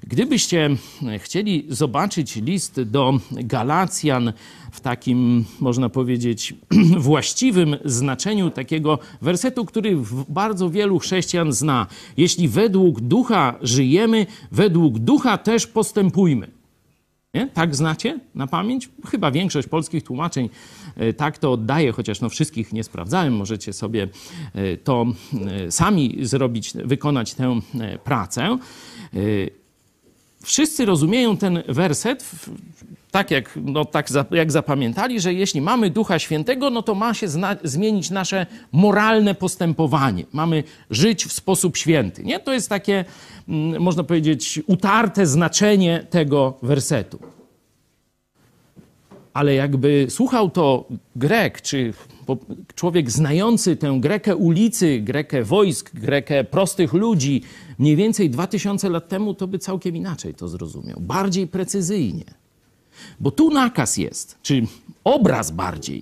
[0.08, 0.70] Gdybyście
[1.18, 4.34] chcieli zobaczyć list do Galacjan
[4.74, 6.54] w takim, można powiedzieć,
[6.98, 9.98] właściwym znaczeniu takiego wersetu, który
[10.30, 11.88] bardzo wielu chrześcijan zna.
[12.18, 16.48] Jeśli według ducha żyjemy, według ducha też postępujmy.
[17.34, 17.48] Nie?
[17.48, 18.90] Tak znacie na pamięć?
[19.06, 20.50] Chyba większość polskich tłumaczeń
[21.18, 23.36] tak to oddaje, chociaż no wszystkich nie sprawdzałem.
[23.36, 24.08] Możecie sobie
[24.84, 25.06] to
[25.70, 27.60] sami zrobić, wykonać tę
[28.04, 28.58] pracę.
[30.44, 32.26] Wszyscy rozumieją ten werset
[33.14, 37.28] tak jak, no, tak jak zapamiętali, że jeśli mamy Ducha Świętego, no to ma się
[37.64, 40.26] zmienić nasze moralne postępowanie.
[40.32, 42.24] Mamy żyć w sposób święty.
[42.24, 42.40] Nie?
[42.40, 43.06] To jest takie,
[43.80, 47.20] można powiedzieć, utarte znaczenie tego wersetu.
[49.34, 50.86] Ale jakby słuchał to
[51.16, 51.94] Grek, czy
[52.76, 57.42] człowiek znający tę Grekę ulicy, Grekę wojsk, Grekę prostych ludzi,
[57.80, 61.00] mniej więcej 2000 lat temu, to by całkiem inaczej to zrozumiał.
[61.00, 62.26] Bardziej precyzyjnie.
[63.20, 64.68] Bo tu nakaz jest, czy
[65.04, 66.02] obraz bardziej.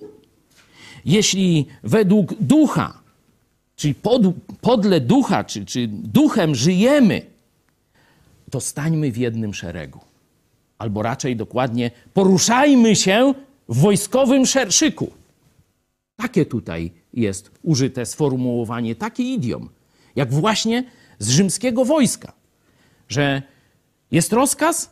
[1.04, 2.98] Jeśli według ducha,
[3.76, 4.22] czyli pod,
[4.60, 7.22] podle ducha, czy, czy duchem żyjemy,
[8.50, 10.00] to stańmy w jednym szeregu.
[10.78, 13.34] Albo raczej dokładnie, poruszajmy się
[13.68, 15.10] w wojskowym szerszyku.
[16.16, 19.68] Takie tutaj jest użyte sformułowanie, taki idiom,
[20.16, 20.84] jak właśnie
[21.18, 22.32] z rzymskiego wojska,
[23.08, 23.42] że
[24.10, 24.90] jest rozkaz,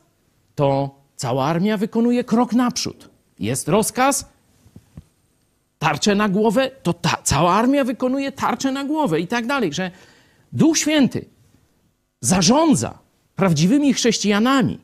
[0.55, 3.11] to cała armia wykonuje krok naprzód.
[3.39, 4.29] Jest rozkaz,
[5.79, 9.91] tarczę na głowę, to ta, cała armia wykonuje tarczę na głowę i tak dalej, że
[10.53, 11.25] Duch Święty
[12.21, 12.99] zarządza
[13.37, 14.79] prawdziwymi chrześcijanami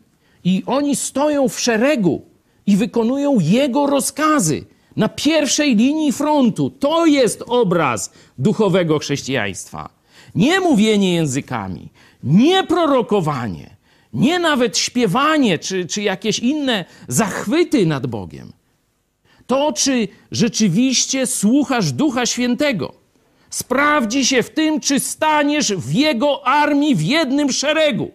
[0.45, 2.23] i oni stoją w szeregu
[2.67, 4.65] i wykonują Jego rozkazy
[4.97, 6.71] na pierwszej linii frontu.
[6.71, 9.89] To jest obraz duchowego chrześcijaństwa.
[10.35, 11.89] Nie mówienie językami,
[12.23, 13.77] nie prorokowanie,
[14.13, 18.53] nie nawet śpiewanie czy, czy jakieś inne zachwyty nad Bogiem.
[19.47, 22.93] To, czy rzeczywiście słuchasz Ducha Świętego,
[23.51, 28.11] sprawdzi się w tym, czy staniesz w Jego armii w jednym szeregu,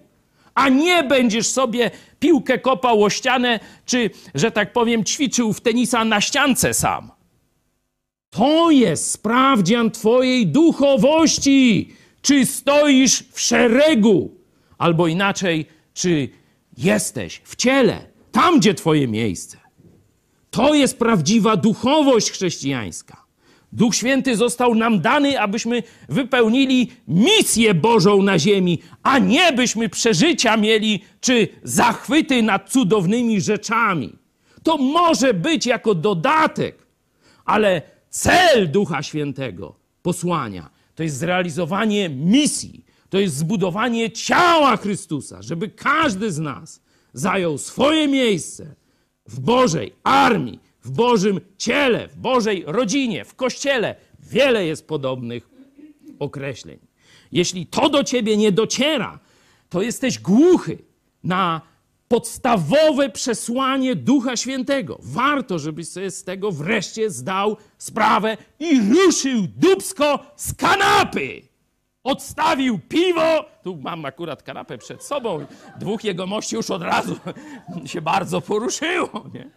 [0.54, 6.06] a nie będziesz sobie piłkę kopał o ścianę, czy, że tak powiem, ćwiczył w tenisa
[6.06, 7.12] na ściance sam.
[8.30, 14.36] To jest sprawdzian Twojej duchowości, czy stoisz w szeregu,
[14.78, 16.30] albo inaczej, czy
[16.78, 19.58] jesteś w ciele, tam gdzie Twoje miejsce.
[20.52, 23.21] To jest prawdziwa duchowość chrześcijańska.
[23.74, 30.58] Duch Święty został nam dany, abyśmy wypełnili misję Bożą na ziemi, a nie byśmy przeżycia
[30.58, 34.16] mieli czy zachwyty nad cudownymi rzeczami.
[34.64, 36.88] To może być jako dodatek,
[37.46, 45.70] ale cel Ducha Świętego, posłania, to jest zrealizowanie misji, to jest zbudowanie ciała Chrystusa, żeby
[45.70, 46.82] każdy z nas
[47.14, 48.76] zajął swoje miejsce
[49.28, 53.96] w Bożej armii, w Bożym ciele, w Bożej rodzinie, w kościele.
[54.20, 55.50] Wiele jest podobnych
[56.20, 56.80] określeń.
[57.32, 59.20] Jeśli to do ciebie nie dociera,
[59.70, 60.78] to jesteś głuchy
[61.24, 61.62] na
[62.08, 65.00] podstawowe przesłanie Ducha Świętego.
[65.02, 71.42] Warto, żebyś sobie z tego wreszcie zdał sprawę i ruszył dubsko z kanapy.
[72.04, 73.46] Odstawił piwo.
[73.64, 75.46] Tu mam akurat kanapę przed sobą.
[75.80, 77.16] Dwóch jego mości już od razu
[77.86, 79.30] się bardzo poruszyło.
[79.34, 79.50] Nie?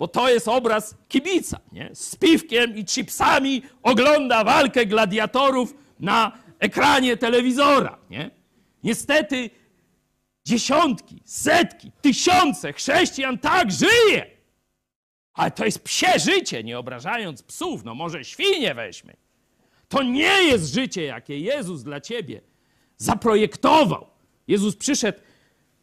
[0.00, 1.60] Bo to jest obraz kibica.
[1.72, 1.90] Nie?
[1.94, 7.98] Z piwkiem i chipsami ogląda walkę gladiatorów na ekranie telewizora.
[8.10, 8.30] Nie?
[8.82, 9.50] Niestety
[10.44, 14.26] dziesiątki, setki, tysiące chrześcijan tak żyje.
[15.34, 17.84] Ale to jest psie życie, nie obrażając psów.
[17.84, 19.16] No może świnie weźmy.
[19.88, 22.40] To nie jest życie, jakie Jezus dla ciebie
[22.96, 24.06] zaprojektował.
[24.48, 25.18] Jezus przyszedł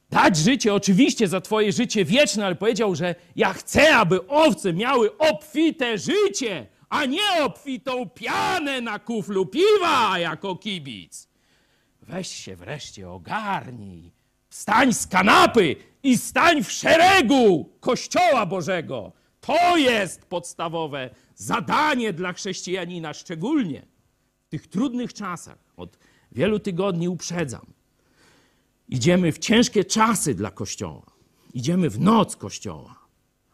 [0.09, 5.17] dać życie, oczywiście za Twoje życie wieczne, ale powiedział, że ja chcę, aby owce miały
[5.17, 11.27] obfite życie, a nie obfitą pianę na kuflu piwa jako kibic.
[12.01, 14.11] Weź się wreszcie ogarnij.
[14.49, 19.11] Wstań z kanapy i stań w szeregu Kościoła Bożego.
[19.41, 23.85] To jest podstawowe zadanie dla chrześcijanina, szczególnie
[24.45, 25.57] w tych trudnych czasach.
[25.77, 25.97] Od
[26.31, 27.76] wielu tygodni uprzedzam.
[28.89, 31.05] Idziemy w ciężkie czasy dla Kościoła.
[31.53, 33.07] Idziemy w noc Kościoła.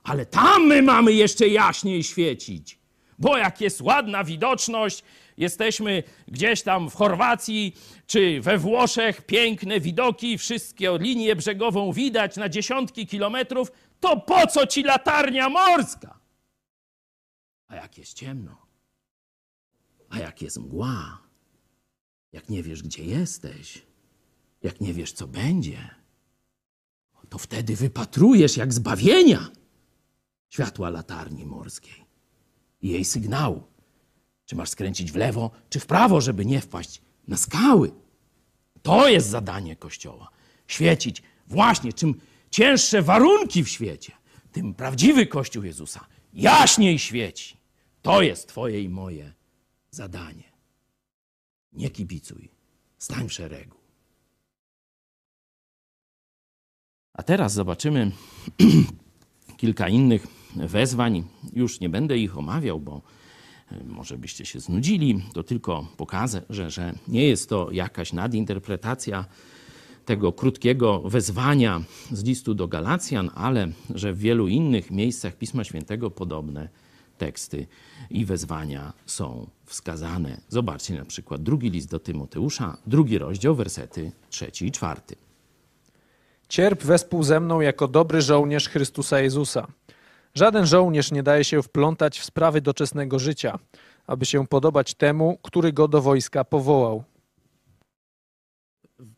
[0.04, 2.80] Ale tam my mamy jeszcze jaśniej świecić.
[3.20, 5.04] Bo jak jest ładna widoczność,
[5.38, 7.76] jesteśmy gdzieś tam w Chorwacji
[8.08, 14.68] czy we Włoszech, piękne widoki, wszystkie linię brzegową widać na dziesiątki kilometrów, to po co
[14.68, 16.20] ci latarnia morska?
[17.68, 18.58] A jak jest ciemno,
[20.10, 21.22] a jak jest mgła,
[22.32, 23.82] jak nie wiesz, gdzie jesteś,
[24.64, 25.90] jak nie wiesz, co będzie,
[27.34, 29.50] to wtedy wypatrujesz jak zbawienia
[30.50, 32.06] światła latarni morskiej
[32.82, 33.64] i jej sygnału.
[34.46, 37.92] Czy masz skręcić w lewo, czy w prawo, żeby nie wpaść na skały.
[38.82, 40.30] To jest zadanie Kościoła.
[40.68, 44.12] Świecić właśnie, czym cięższe warunki w świecie,
[44.52, 47.58] tym prawdziwy Kościół Jezusa jaśniej świeci.
[48.02, 49.34] To jest Twoje i moje
[49.92, 50.54] zadanie.
[51.72, 52.52] Nie kibicuj,
[52.98, 53.83] stań w szeregu.
[57.14, 58.12] A teraz zobaczymy
[59.58, 61.24] kilka innych wezwań.
[61.54, 63.02] Już nie będę ich omawiał, bo
[63.72, 65.24] e, może byście się znudzili.
[65.34, 69.26] To tylko pokażę, że, że nie jest to jakaś nadinterpretacja
[70.06, 76.12] tego krótkiego wezwania z listu do Galacjan, ale że w wielu innych miejscach Pisma Świętego
[76.12, 76.70] podobne
[77.18, 77.68] teksty
[78.10, 80.42] i wezwania są wskazane.
[80.50, 85.16] Zobaczcie na przykład drugi list do Tymoteusza, drugi rozdział, wersety trzeci i czwarty.
[86.50, 89.68] Cierp wespół ze mną jako dobry żołnierz Chrystusa Jezusa.
[90.36, 93.60] Żaden żołnierz nie daje się wplątać w sprawy doczesnego życia,
[94.08, 97.04] aby się podobać temu, który go do wojska powołał.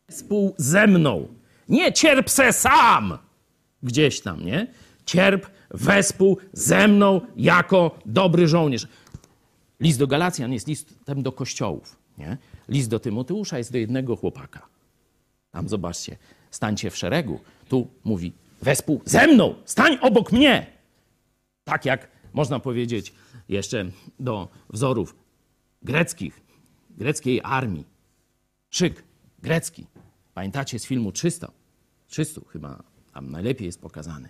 [0.08, 1.28] Wespół ze mną.
[1.68, 3.18] Nie cierp se sam
[3.82, 4.66] gdzieś tam, nie?
[5.06, 8.88] Cierp wespół ze mną jako dobry żołnierz.
[9.80, 12.38] List do Galacjan jest listem do kościołów, nie?
[12.68, 14.66] List do Tymoteusza jest do jednego chłopaka.
[15.50, 16.16] Tam zobaczcie,
[16.56, 17.40] stańcie w szeregu.
[17.68, 18.32] Tu mówi
[18.62, 20.66] wespół ze mną, stań obok mnie.
[21.64, 23.14] Tak jak można powiedzieć
[23.48, 23.84] jeszcze
[24.20, 25.16] do wzorów
[25.82, 26.40] greckich,
[26.90, 27.84] greckiej armii.
[28.70, 29.04] Szyk
[29.38, 29.86] grecki.
[30.34, 31.52] Pamiętacie z filmu 300?
[32.08, 32.82] 300 chyba
[33.12, 34.28] tam najlepiej jest pokazany.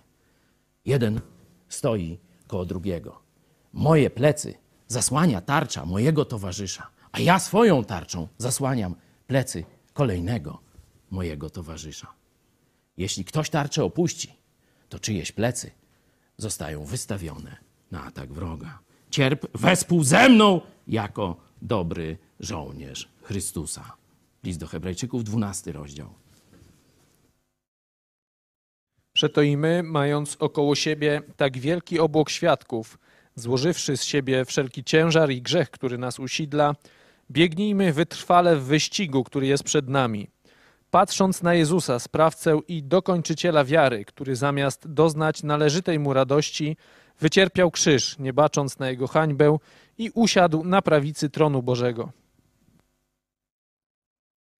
[0.85, 1.21] Jeden
[1.69, 2.17] stoi
[2.47, 3.21] koło drugiego.
[3.73, 4.53] Moje plecy
[4.87, 8.95] zasłania tarcza mojego towarzysza, a ja swoją tarczą zasłaniam
[9.27, 9.63] plecy
[9.93, 10.59] kolejnego
[11.11, 12.16] mojego towarzysza.
[12.97, 14.33] Jeśli ktoś tarczę opuści,
[14.89, 15.71] to czyjeś plecy
[16.37, 17.57] zostają wystawione
[17.91, 18.79] na atak wroga.
[19.09, 23.95] Cierp wespół ze mną jako dobry żołnierz Chrystusa.
[24.43, 26.13] List do Hebrajczyków, 12 rozdział.
[29.13, 32.99] Przeto i my, mając około siebie tak wielki obłok świadków,
[33.35, 36.75] złożywszy z siebie wszelki ciężar i grzech, który nas usidla,
[37.31, 40.27] biegnijmy wytrwale w wyścigu, który jest przed nami.
[40.97, 46.77] Patrząc na Jezusa, sprawcę i dokończyciela wiary, który zamiast doznać należytej mu radości,
[47.19, 49.57] wycierpiał krzyż, nie bacząc na jego hańbę
[49.97, 52.11] i usiadł na prawicy tronu Bożego.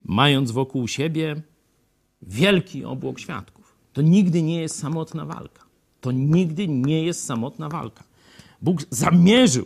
[0.02, 1.42] Mając wokół siebie
[2.22, 3.78] wielki obłok świadków.
[3.94, 5.64] To nigdy nie jest samotna walka.
[6.02, 8.04] To nigdy nie jest samotna walka.
[8.62, 9.66] Bóg zamierzył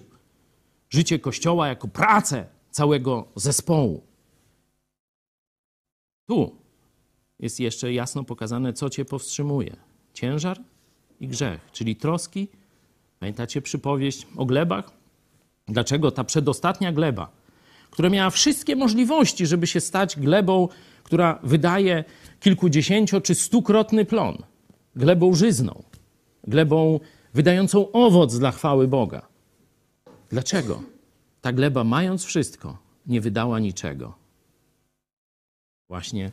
[0.90, 4.04] życie Kościoła jako pracę całego zespołu.
[6.28, 6.61] Tu
[7.42, 9.76] jest jeszcze jasno pokazane, co cię powstrzymuje:
[10.14, 10.60] ciężar
[11.20, 12.48] i grzech, czyli troski.
[13.20, 14.92] Pamiętacie przypowieść o glebach?
[15.68, 17.32] Dlaczego ta przedostatnia gleba,
[17.92, 20.68] która miała wszystkie możliwości, żeby się stać glebą,
[21.04, 22.04] która wydaje
[22.40, 24.38] kilkudziesięcio czy stukrotny plon,
[24.96, 25.84] glebą żyzną,
[26.48, 27.00] glebą
[27.34, 29.28] wydającą owoc dla chwały Boga.
[30.30, 30.84] Dlaczego?
[31.42, 32.78] Ta gleba, mając wszystko,
[33.08, 34.14] nie wydała niczego.
[35.90, 36.32] Właśnie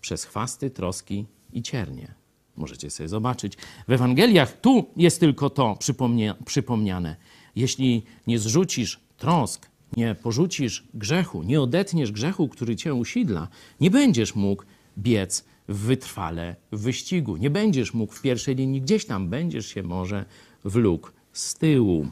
[0.00, 2.14] przez chwasty, troski i ciernie.
[2.56, 3.56] Możecie sobie zobaczyć.
[3.88, 7.16] W Ewangeliach tu jest tylko to przypomnia przypomniane.
[7.56, 13.48] Jeśli nie zrzucisz trosk, nie porzucisz grzechu, nie odetniesz grzechu, który cię usidla,
[13.80, 14.62] nie będziesz mógł
[14.98, 17.36] biec wytrwale w wyścigu.
[17.36, 20.24] Nie będziesz mógł w pierwszej linii, gdzieś tam będziesz się może
[20.64, 22.06] wlókł z tyłu.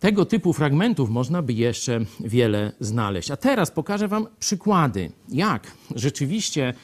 [0.00, 3.30] Tego typu fragmentów można by jeszcze wiele znaleźć.
[3.30, 6.74] A teraz pokażę Wam przykłady, jak rzeczywiście,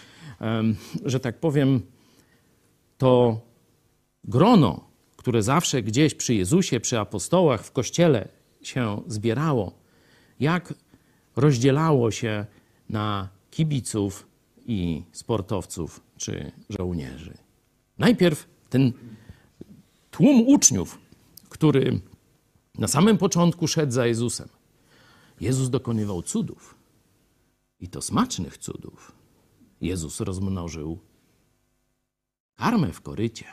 [1.05, 1.81] że tak powiem,
[2.99, 3.41] to
[4.25, 4.85] grono,
[5.17, 8.29] które zawsze gdzieś przy Jezusie, przy apostołach, w kościele
[8.63, 9.73] się zbierało,
[10.41, 10.75] jak
[11.37, 12.47] rozdzielało się
[12.89, 14.27] na kibiców
[14.67, 17.35] i sportowców czy żołnierzy.
[17.99, 18.93] Najpierw ten
[20.11, 20.99] tłum uczniów,
[21.49, 22.01] który
[22.79, 24.49] na samym początku szedł za Jezusem.
[25.41, 26.75] Jezus dokonywał cudów
[27.81, 29.13] i to smacznych cudów.
[29.81, 30.99] Jezus rozmnożył
[32.57, 33.45] karmę w korycie.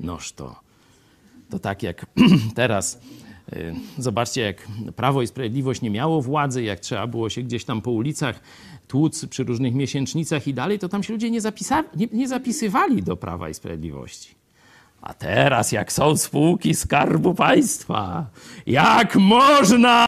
[0.00, 0.60] Noż to,
[1.50, 2.06] to tak jak
[2.54, 3.00] teraz
[3.52, 7.82] y, Zobaczcie, jak Prawo i Sprawiedliwość nie miało władzy, jak trzeba było się gdzieś tam
[7.82, 8.40] po ulicach
[8.88, 13.02] tłuc przy różnych miesięcznicach i dalej, to tam się ludzie nie, zapisa- nie, nie zapisywali
[13.02, 14.43] do Prawa i Sprawiedliwości.
[15.04, 18.26] A teraz, jak są spółki Skarbu Państwa,
[18.66, 20.06] jak można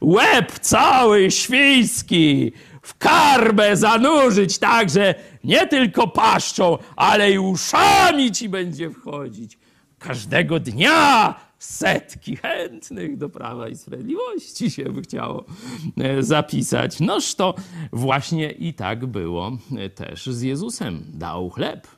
[0.00, 8.48] łeb cały świński w karbę zanurzyć tak, że nie tylko paszczą, ale i uszami ci
[8.48, 9.58] będzie wchodzić.
[9.98, 15.44] Każdego dnia setki chętnych do Prawa i Sprawiedliwości się by chciało
[15.96, 17.00] e, zapisać.
[17.00, 17.54] Noż to
[17.92, 19.58] właśnie i tak było
[19.94, 21.04] też z Jezusem.
[21.08, 21.88] Dał chleb.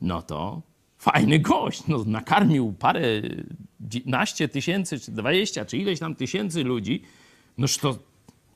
[0.00, 0.69] No to
[1.00, 3.00] fajny gość, no, nakarmił parę,
[4.06, 7.02] naście tysięcy, czy dwadzieścia, czy ileś tam tysięcy ludzi,
[7.58, 7.98] noż to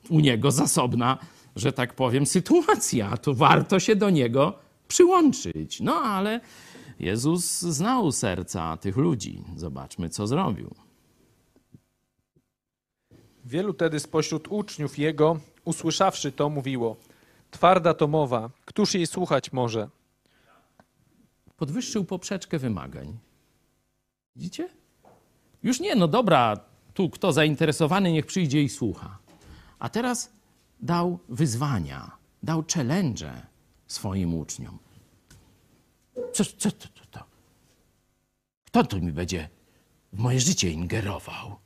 [0.09, 1.19] u niego zasobna,
[1.57, 3.17] że tak powiem, sytuacja.
[3.17, 5.81] To warto się do niego przyłączyć.
[5.81, 6.41] No ale
[7.01, 9.43] Jezus znał serca tych ludzi.
[9.57, 10.75] Zobaczmy, co zrobił.
[13.45, 16.97] Wielu tedy spośród uczniów jego, usłyszawszy to, mówiło:
[17.51, 19.89] Twarda to mowa, któż jej słuchać może?
[21.57, 23.19] Podwyższył poprzeczkę wymagań.
[24.37, 24.69] Widzicie?
[25.63, 26.57] Już nie, no dobra,
[26.95, 29.19] tu kto zainteresowany, niech przyjdzie i słucha.
[29.79, 30.33] A teraz
[30.81, 32.11] dał wyzwania,
[32.43, 33.33] dał challenge
[33.87, 34.79] swoim uczniom.
[36.33, 37.25] Co, co to, to, to?
[38.65, 39.49] Kto tu mi będzie
[40.13, 41.57] w moje życie ingerował?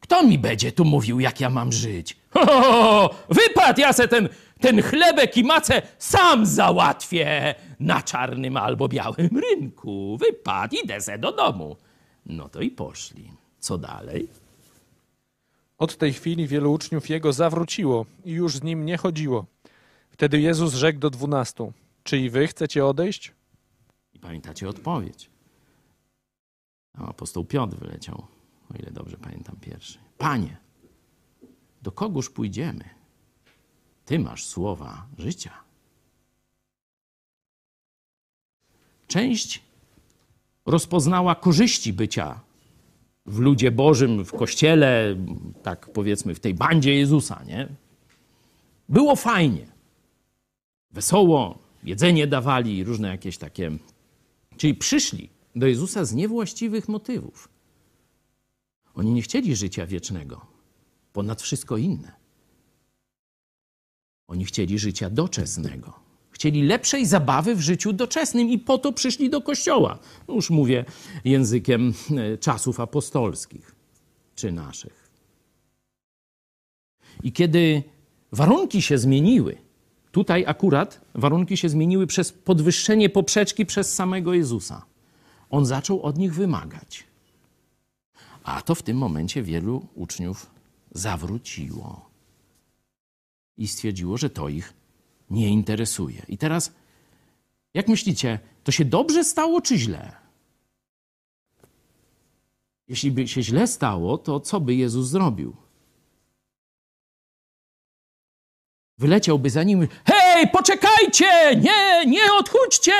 [0.00, 2.16] Kto mi będzie tu mówił, jak ja mam żyć?
[2.30, 4.28] Ho, ho, ho, wypad, ja se ten,
[4.62, 10.18] ten chlebek i macę sam załatwię na czarnym albo białym rynku.
[10.20, 11.76] Wypad, idę se do domu.
[12.26, 13.32] No to i poszli.
[13.58, 14.28] Co dalej?
[15.78, 19.46] Od tej chwili wielu uczniów jego zawróciło i już z nim nie chodziło.
[20.10, 23.32] Wtedy Jezus rzekł do dwunastu: Czy i wy chcecie odejść?
[24.14, 25.30] I pamiętacie odpowiedź.
[26.98, 28.26] A apostoł Piotr wyleciał
[28.70, 29.98] o ile dobrze pamiętam pierwszy.
[30.18, 30.56] Panie,
[31.82, 33.01] do kogóż pójdziemy?
[34.12, 35.50] Ty masz słowa życia.
[39.08, 39.62] Część
[40.66, 42.40] rozpoznała korzyści bycia
[43.26, 45.16] w ludzie Bożym, w kościele,
[45.62, 47.68] tak powiedzmy, w tej bandzie Jezusa, nie?
[48.88, 49.66] Było fajnie.
[50.90, 53.70] Wesoło, jedzenie dawali, różne jakieś takie.
[54.56, 57.48] Czyli przyszli do Jezusa z niewłaściwych motywów.
[58.94, 60.46] Oni nie chcieli życia wiecznego,
[61.12, 62.21] ponad wszystko inne.
[64.32, 65.92] Oni chcieli życia doczesnego.
[66.30, 69.98] Chcieli lepszej zabawy w życiu doczesnym i po to przyszli do kościoła.
[70.28, 70.84] No już mówię
[71.24, 73.74] językiem e, czasów apostolskich
[74.34, 75.10] czy naszych.
[77.22, 77.82] I kiedy
[78.32, 79.56] warunki się zmieniły,
[80.12, 84.84] tutaj akurat warunki się zmieniły przez podwyższenie poprzeczki przez samego Jezusa.
[85.50, 87.04] On zaczął od nich wymagać.
[88.44, 90.50] A to w tym momencie wielu uczniów
[90.92, 92.11] zawróciło
[93.56, 94.72] i stwierdziło, że to ich
[95.30, 96.22] nie interesuje.
[96.28, 96.72] I teraz,
[97.74, 100.12] jak myślicie, to się dobrze stało czy źle?
[102.88, 105.56] Jeśli by się źle stało, to co by Jezus zrobił?
[108.98, 112.92] Wyleciałby za nim, hej, poczekajcie, nie, nie odchódźcie,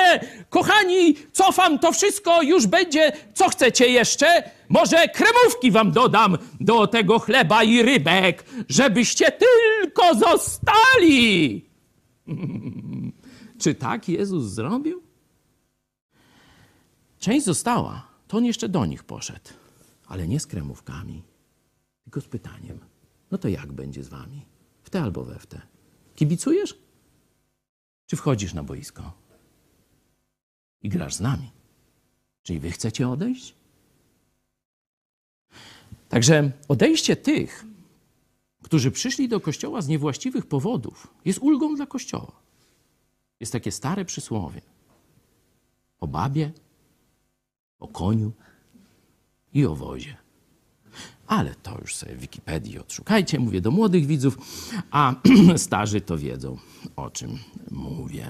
[0.50, 4.50] kochani, cofam to wszystko, już będzie, co chcecie jeszcze?
[4.72, 11.64] Może kremówki wam dodam do tego chleba i rybek, żebyście tylko zostali.
[13.62, 15.02] Czy tak Jezus zrobił?
[17.18, 19.50] Część została, to on jeszcze do nich poszedł,
[20.06, 21.22] ale nie z kremówkami,
[22.04, 22.78] tylko z pytaniem,
[23.30, 24.46] no to jak będzie z wami?
[24.82, 25.60] W te albo we w te.
[26.14, 26.78] Kibicujesz?
[28.06, 29.12] Czy wchodzisz na boisko
[30.82, 31.50] i grasz z nami?
[32.42, 33.61] Czyli wy chcecie odejść?
[36.12, 37.64] Także odejście tych,
[38.62, 42.32] którzy przyszli do kościoła z niewłaściwych powodów, jest ulgą dla kościoła.
[43.40, 44.60] Jest takie stare przysłowie
[46.00, 46.52] o babie,
[47.78, 48.32] o koniu
[49.54, 50.16] i o wozie.
[51.26, 54.38] Ale to już sobie w Wikipedii odszukajcie, mówię do młodych widzów,
[54.90, 55.14] a
[55.56, 56.58] starzy to wiedzą,
[56.96, 57.38] o czym
[57.70, 58.26] mówię.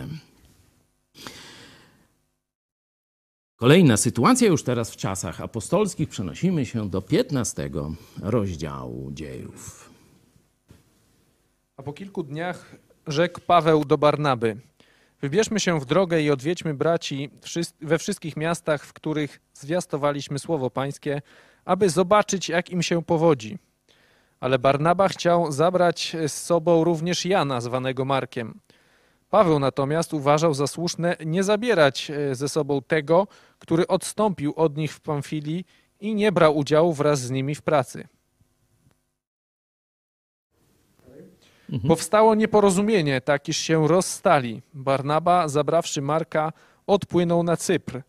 [3.62, 7.70] Kolejna sytuacja, już teraz w czasach apostolskich, przenosimy się do 15
[8.22, 9.90] rozdziału dziejów.
[11.76, 12.74] A po kilku dniach
[13.06, 14.56] rzekł Paweł do Barnaby:
[15.20, 17.30] Wybierzmy się w drogę i odwiedźmy braci
[17.80, 21.22] we wszystkich miastach, w których zwiastowaliśmy słowo Pańskie,
[21.64, 23.58] aby zobaczyć, jak im się powodzi.
[24.40, 28.60] Ale Barnaba chciał zabrać z sobą również Jana, zwanego Markiem.
[29.33, 33.26] Paweł natomiast uważał za słuszne nie zabierać e, ze sobą tego,
[33.59, 35.64] który odstąpił od nich w Pamfilii
[36.01, 38.09] i nie brał udziału wraz z nimi w pracy.
[41.70, 41.89] Mhm.
[41.89, 44.62] Powstało nieporozumienie, tak iż się rozstali.
[44.74, 46.53] Barnaba, zabrawszy Marka,
[46.87, 48.03] odpłynął na Cypr.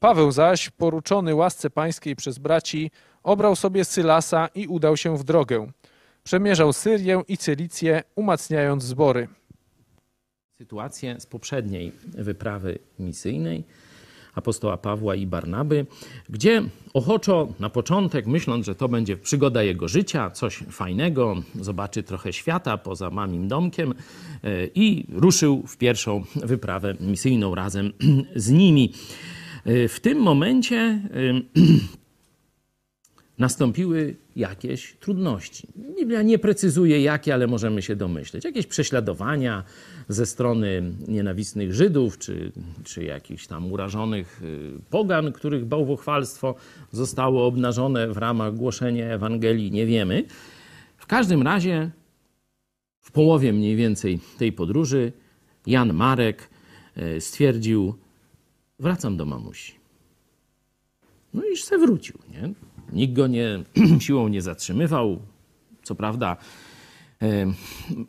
[0.00, 2.90] Paweł zaś, poruczony łasce pańskiej przez braci,
[3.22, 5.66] obrał sobie Sylasa i udał się w drogę.
[6.24, 9.28] Przemierzał Syrię i Cylicję, umacniając zbory.
[10.58, 13.64] Sytuację z poprzedniej wyprawy misyjnej
[14.34, 15.86] apostoła Pawła i Barnaby,
[16.28, 16.62] gdzie
[16.94, 22.78] ochoczo na początek, myśląc, że to będzie przygoda jego życia, coś fajnego, zobaczy trochę świata
[22.78, 23.94] poza mamim domkiem
[24.44, 27.92] e, i ruszył w pierwszą wyprawę misyjną razem
[28.36, 28.92] z nimi.
[29.64, 31.00] E, w tym momencie e,
[33.38, 35.68] nastąpiły jakieś trudności.
[35.98, 38.44] Biblia nie precyzuje jakie, ale możemy się domyśleć.
[38.44, 39.64] Jakieś prześladowania
[40.08, 42.52] ze strony nienawistnych Żydów, czy,
[42.84, 46.54] czy jakichś tam urażonych y, pogan, których bałwochwalstwo
[46.92, 50.24] zostało obnażone w ramach głoszenia Ewangelii, nie wiemy.
[50.96, 51.90] W każdym razie
[53.00, 55.12] w połowie mniej więcej tej podróży
[55.66, 56.50] Jan Marek
[57.16, 57.94] y, stwierdził,
[58.78, 59.78] wracam do mamusi.
[61.34, 62.52] No i se wrócił, nie?
[62.92, 63.62] Nikt go nie,
[64.00, 65.18] siłą nie zatrzymywał.
[65.82, 66.36] Co prawda,
[67.22, 67.46] e,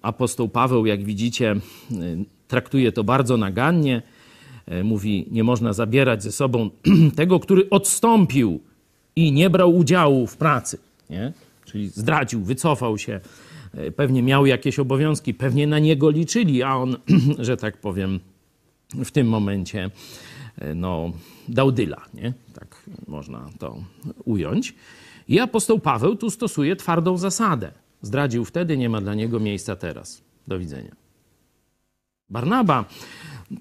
[0.01, 1.59] apostoł Paweł, jak widzicie, e,
[2.47, 4.01] traktuje to bardzo nagannie.
[4.65, 6.69] E, mówi, nie można zabierać ze sobą
[7.15, 8.59] tego, który odstąpił
[9.15, 10.77] i nie brał udziału w pracy.
[11.09, 11.33] Nie?
[11.65, 13.19] Czyli zdradził, wycofał się,
[13.95, 16.97] pewnie miał jakieś obowiązki, pewnie na niego liczyli, a on,
[17.39, 18.19] że tak powiem,
[18.93, 19.89] w tym momencie
[20.75, 21.11] no,
[21.47, 22.33] dał dyla, nie?
[23.07, 23.83] Można to
[24.25, 24.75] ująć.
[25.27, 27.71] I apostoł Paweł tu stosuje twardą zasadę.
[28.01, 30.21] Zdradził wtedy, nie ma dla niego miejsca teraz.
[30.47, 30.95] Do widzenia.
[32.29, 32.85] Barnaba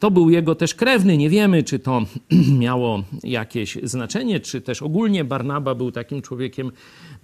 [0.00, 1.16] to był jego też krewny.
[1.16, 2.02] Nie wiemy, czy to
[2.58, 6.72] miało jakieś znaczenie, czy też ogólnie Barnaba był takim człowiekiem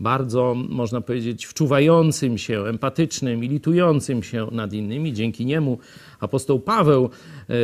[0.01, 5.13] bardzo, można powiedzieć, wczuwającym się, empatycznym i litującym się nad innymi.
[5.13, 5.79] Dzięki niemu
[6.21, 7.11] apostoł Paweł
[7.49, 7.55] e,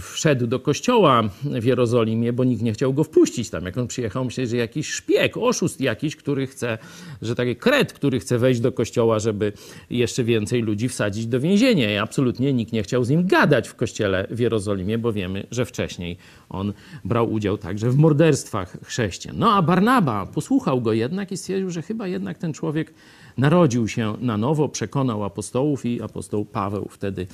[0.00, 3.64] wszedł do kościoła w Jerozolimie, bo nikt nie chciał go wpuścić tam.
[3.64, 6.78] Jak on przyjechał, myślał, że jakiś szpieg, oszust jakiś, który chce,
[7.22, 9.52] że taki kret, który chce wejść do kościoła, żeby
[9.90, 11.94] jeszcze więcej ludzi wsadzić do więzienia.
[11.94, 15.64] I absolutnie nikt nie chciał z nim gadać w kościele w Jerozolimie, bo wiemy, że
[15.64, 16.16] wcześniej
[16.48, 16.72] on
[17.04, 19.38] brał udział także w morderstwach chrześcijan.
[19.38, 22.94] No a Barnaba posłuchał go jednak i stwierdził, że chyba jednak ten człowiek
[23.38, 27.26] narodził się na nowo, przekonał apostołów i apostoł Paweł wtedy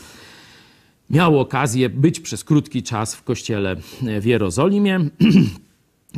[1.10, 3.76] miał okazję być przez krótki czas w kościele
[4.20, 5.00] w Jerozolimie.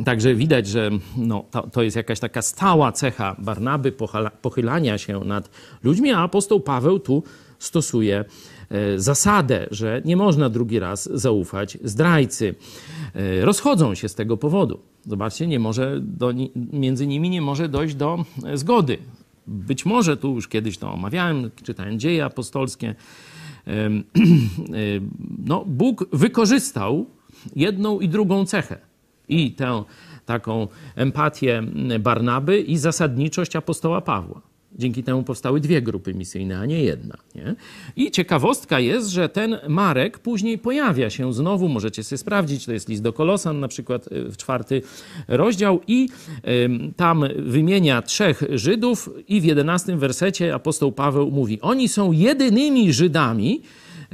[0.05, 3.93] Także widać, że no, to, to, jest jakaś taka stała cecha Barnaby,
[4.41, 5.49] pochylania się nad
[5.83, 7.23] ludźmi, a apostoł Paweł tu
[7.59, 8.25] stosuje
[8.69, 12.55] e, zasadę, że nie można drugi raz zaufać zdrajcy.
[13.15, 14.79] E, rozchodzą się z tego powodu.
[15.05, 16.33] Zobaczcie, nie może do,
[16.73, 18.97] między nimi nie może dojść do zgody.
[19.47, 22.95] Być może tu już kiedyś to omawiałem, czytałem dzieje apostolskie,
[25.45, 27.05] no, Bóg wykorzystał
[27.55, 28.77] jedną i drugą cechę.
[29.29, 29.83] I tę
[30.25, 31.63] taką empatię
[31.99, 34.48] Barnaby i zasadniczość apostoła Pawła.
[34.75, 37.17] Dzięki temu powstały dwie grupy misyjne, a nie jedna.
[37.35, 37.55] Nie?
[37.95, 42.89] I ciekawostka jest, że ten Marek później pojawia się znowu, możecie sobie sprawdzić, to jest
[42.89, 44.81] list do Kolosan, na przykład y, w czwarty
[45.27, 46.09] rozdział, i
[46.95, 53.61] tam wymienia trzech Żydów, i w jedenastym wersecie apostoł Paweł mówi: Oni są jedynymi Żydami,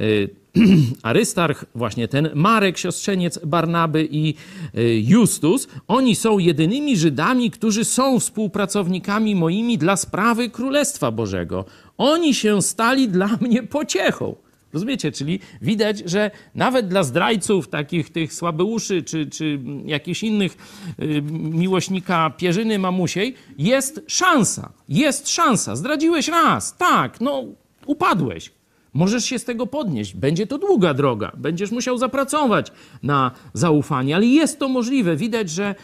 [0.00, 0.28] y,
[1.02, 4.34] Arystarch, właśnie ten Marek, siostrzeniec Barnaby i
[4.74, 11.64] y, Justus, oni są jedynymi Żydami, którzy są współpracownikami moimi dla sprawy Królestwa Bożego.
[11.98, 14.36] Oni się stali dla mnie pociechą.
[14.72, 15.12] Rozumiecie?
[15.12, 20.56] Czyli widać, że nawet dla zdrajców, takich tych słabeuszy, czy, czy jakichś innych
[21.02, 24.72] y, miłośnika Pierzyny Mamusiej, jest szansa.
[24.88, 25.76] Jest szansa.
[25.76, 26.76] Zdradziłeś raz.
[26.76, 27.44] Tak, no
[27.86, 28.50] upadłeś.
[28.96, 30.14] Możesz się z tego podnieść.
[30.14, 31.32] Będzie to długa droga.
[31.36, 35.16] Będziesz musiał zapracować na zaufanie, ale jest to możliwe.
[35.16, 35.74] Widać, że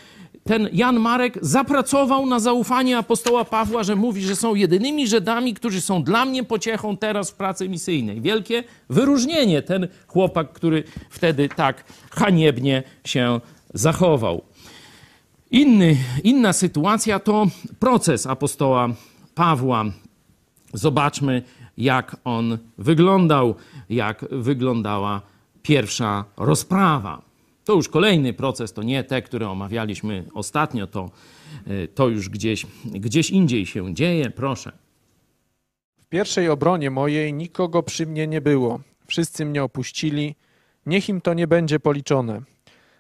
[0.44, 5.80] ten Jan Marek zapracował na zaufanie apostoła Pawła, że mówi, że są jedynymi Żydami, którzy
[5.80, 8.20] są dla mnie pociechą teraz w pracy misyjnej.
[8.20, 13.40] Wielkie wyróżnienie ten chłopak, który wtedy tak haniebnie się
[13.74, 14.42] zachował.
[15.50, 17.46] Inny, inna sytuacja to
[17.78, 18.88] proces apostoła
[19.34, 19.84] Pawła.
[20.74, 21.42] Zobaczmy,
[21.78, 23.54] jak on wyglądał,
[23.90, 25.22] jak wyglądała
[25.62, 27.22] pierwsza rozprawa.
[27.64, 31.10] To już kolejny proces, to nie te, które omawialiśmy ostatnio, to,
[31.66, 34.30] e, to już gdzieś, gdzieś indziej się dzieje.
[34.30, 34.72] Proszę.
[36.00, 38.80] W pierwszej obronie mojej nikogo przy mnie nie było.
[39.06, 40.34] Wszyscy mnie opuścili.
[40.86, 42.42] Niech im to nie będzie policzone.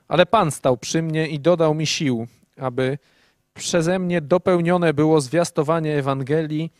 [0.08, 2.26] Ale Pan stał przy mnie i dodał mi sił,
[2.56, 2.98] aby
[3.54, 6.70] przeze mnie dopełnione było zwiastowanie Ewangelii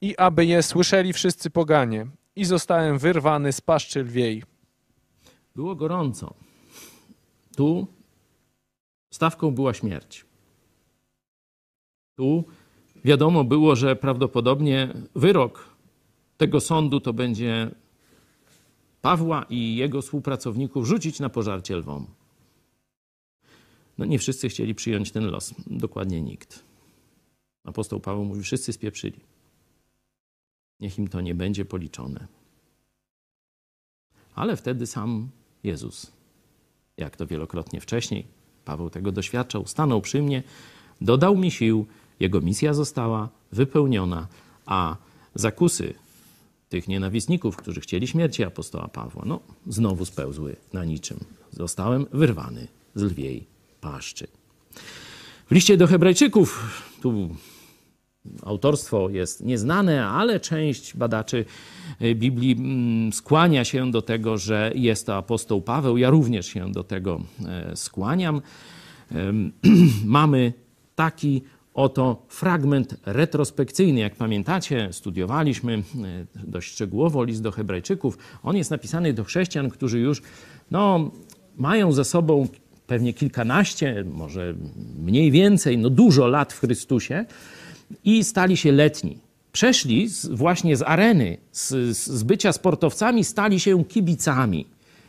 [0.00, 2.06] i aby je słyszeli wszyscy poganie.
[2.36, 4.42] I zostałem wyrwany z paszczy lwiej.
[5.56, 6.34] Było gorąco.
[7.56, 7.86] Tu
[9.10, 10.24] stawką była śmierć.
[12.16, 12.44] Tu
[13.04, 15.68] wiadomo było, że prawdopodobnie wyrok
[16.36, 17.70] tego sądu to będzie
[19.02, 22.06] Pawła i jego współpracowników rzucić na pożarcie lwom.
[23.98, 25.54] No nie wszyscy chcieli przyjąć ten los.
[25.66, 26.64] Dokładnie nikt.
[27.64, 29.20] Apostoł Paweł mówi, wszyscy spieprzyli.
[30.80, 32.26] Niech im to nie będzie policzone.
[34.34, 35.28] Ale wtedy sam
[35.62, 36.12] Jezus,
[36.96, 38.26] jak to wielokrotnie wcześniej,
[38.64, 40.42] Paweł tego doświadczał, stanął przy mnie,
[41.00, 41.86] dodał mi sił,
[42.20, 44.28] jego misja została wypełniona,
[44.66, 44.96] a
[45.34, 45.94] zakusy
[46.68, 51.18] tych nienawistników, którzy chcieli śmierci apostoła Pawła, no znowu spełzły na niczym.
[51.50, 53.46] Zostałem wyrwany z lwiej
[53.80, 54.26] paszczy.
[55.46, 57.36] W liście do Hebrajczyków, tu
[58.42, 61.44] autorstwo jest nieznane, ale część badaczy
[62.02, 65.96] y, Biblii mm, skłania się do tego, że jest to apostoł Paweł.
[65.96, 68.42] Ja również się do tego e, skłaniam.
[70.04, 70.52] Mamy
[70.94, 71.42] taki
[71.74, 74.00] oto fragment retrospekcyjny.
[74.00, 75.82] Jak pamiętacie, studiowaliśmy e,
[76.46, 78.18] dość szczegółowo list do Hebrajczyków.
[78.42, 80.22] On jest napisany do chrześcijan, którzy już
[80.70, 81.10] no,
[81.56, 82.48] mają ze sobą
[82.86, 84.54] pewnie kilkanaście, może
[84.98, 87.26] mniej więcej, no dużo lat w Chrystusie
[88.04, 89.18] i stali się letni.
[89.52, 94.66] Przeszli z, właśnie z areny, z, z bycia sportowcami, stali się kibicami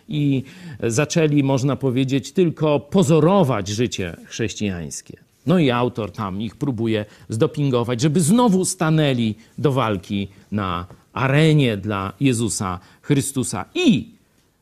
[0.07, 0.43] i
[0.83, 5.17] zaczęli, można powiedzieć, tylko pozorować życie chrześcijańskie.
[5.45, 12.13] No i autor tam ich próbuje zdopingować, żeby znowu stanęli do walki na arenie dla
[12.19, 13.65] Jezusa Chrystusa.
[13.75, 14.09] I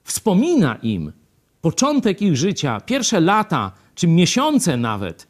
[0.03, 1.11] wspomina im
[1.61, 5.27] początek ich życia, pierwsze lata czy miesiące nawet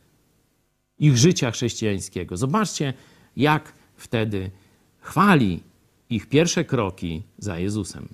[0.99, 2.38] ich życia chrześcijańskiego.
[2.38, 2.93] Zobaczcie,
[3.38, 4.51] jak wtedy
[4.99, 5.63] chwali
[6.09, 8.09] ich pierwsze kroki za Jezusem.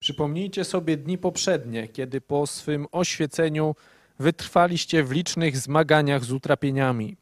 [0.00, 3.74] Przypomnijcie sobie dni poprzednie, kiedy po swym oświeceniu
[4.18, 7.16] wytrwaliście w licznych zmaganiach z utrapieniami.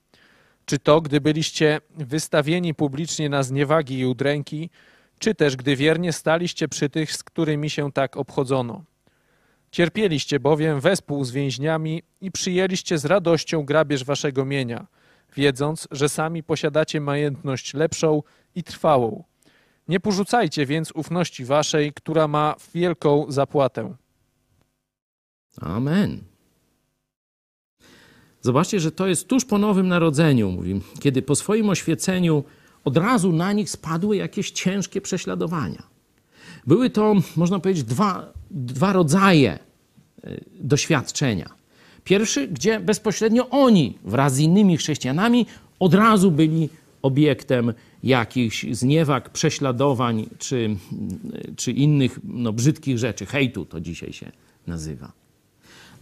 [0.65, 4.71] Czy to, gdy byliście wystawieni publicznie na zniewagi i udręki,
[5.19, 8.85] czy też gdy wiernie staliście przy tych, z którymi się tak obchodzono.
[9.77, 14.87] Cierpieliście bowiem wespół z więźniami i przyjęliście z radością grabież waszego mienia,
[15.37, 18.23] wiedząc, że sami posiadacie majętność lepszą
[18.55, 19.25] i trwałą.
[19.89, 23.95] Nie porzucajcie więc ufności waszej, która ma wielką zapłatę.
[25.61, 26.21] Amen.
[28.41, 32.45] Zobaczcie, że to jest tuż po Nowym Narodzeniu, mówi, kiedy po swoim oświeceniu
[32.85, 35.83] od razu na nich spadły jakieś ciężkie prześladowania.
[36.67, 39.66] Były to, można powiedzieć, dwa, dwa rodzaje
[40.61, 41.51] doświadczenia.
[42.05, 45.47] Pierwszy, gdzie bezpośrednio oni wraz z innymi chrześcijanami
[45.79, 46.69] od razu byli
[47.03, 47.73] obiektem
[48.03, 50.77] jakichś zniewag, prześladowań czy,
[51.57, 53.27] czy innych no, brzydkich rzeczy.
[53.27, 54.33] Hejtu to dzisiaj się
[54.67, 55.13] nazywa.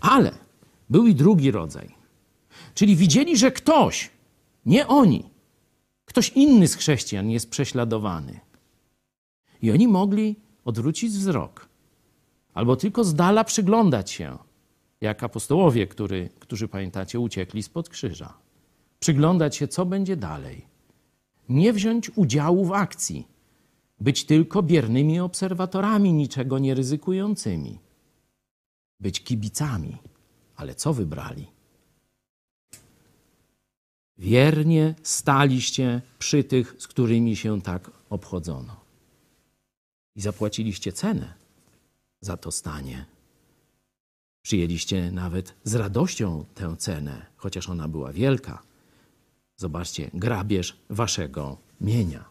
[0.01, 0.32] Ale
[0.90, 1.88] był i drugi rodzaj.
[2.74, 4.10] Czyli widzieli, że ktoś,
[4.66, 5.24] nie oni,
[6.05, 8.40] ktoś inny z chrześcijan jest prześladowany.
[9.62, 11.68] I oni mogli odwrócić wzrok
[12.55, 14.39] albo tylko z dala przyglądać się,
[15.01, 18.35] jak apostołowie, który, którzy pamiętacie, uciekli spod krzyża.
[19.01, 20.66] Przyglądać się, co będzie dalej.
[21.48, 23.28] Nie wziąć udziału w akcji,
[24.01, 27.78] być tylko biernymi obserwatorami, niczego nie ryzykującymi.
[29.01, 29.97] Być kibicami.
[30.56, 31.47] Ale co wybrali?
[34.18, 38.76] Wiernie staliście przy tych, z którymi się tak obchodzono.
[40.16, 41.43] I zapłaciliście cenę
[42.24, 43.05] za to stanie.
[44.42, 48.62] Przyjęliście nawet z radością tę cenę, chociaż ona była wielka.
[49.56, 52.24] Zobaczcie, grabież waszego mienia.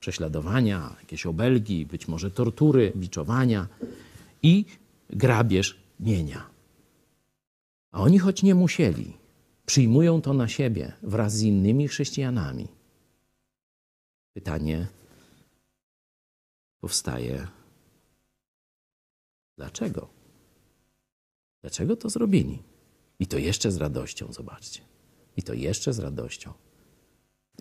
[0.00, 3.66] Prześladowania, jakieś obelgi, być może tortury, biczowania
[4.42, 4.64] i
[5.10, 6.50] grabież mienia.
[7.92, 9.12] A oni, choć nie musieli,
[9.66, 12.68] przyjmują to na siebie wraz z innymi chrześcijanami.
[14.34, 14.86] Pytanie
[16.80, 17.48] powstaje:
[19.58, 20.08] dlaczego?
[21.60, 22.62] Dlaczego to zrobili?
[23.18, 24.80] I to jeszcze z radością, zobaczcie.
[25.36, 26.52] I to jeszcze z radością,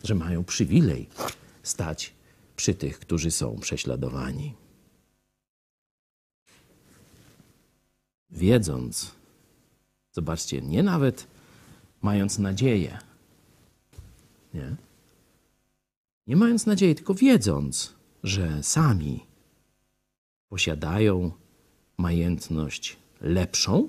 [0.03, 1.09] że mają przywilej
[1.63, 2.13] stać
[2.55, 4.53] przy tych, którzy są prześladowani.
[8.29, 9.11] Wiedząc,
[10.11, 11.27] zobaczcie, nie nawet
[12.01, 12.99] mając nadzieję,
[14.53, 14.75] nie?
[16.27, 17.93] Nie mając nadziei, tylko wiedząc,
[18.23, 19.25] że sami
[20.49, 21.31] posiadają
[21.97, 23.87] majętność lepszą,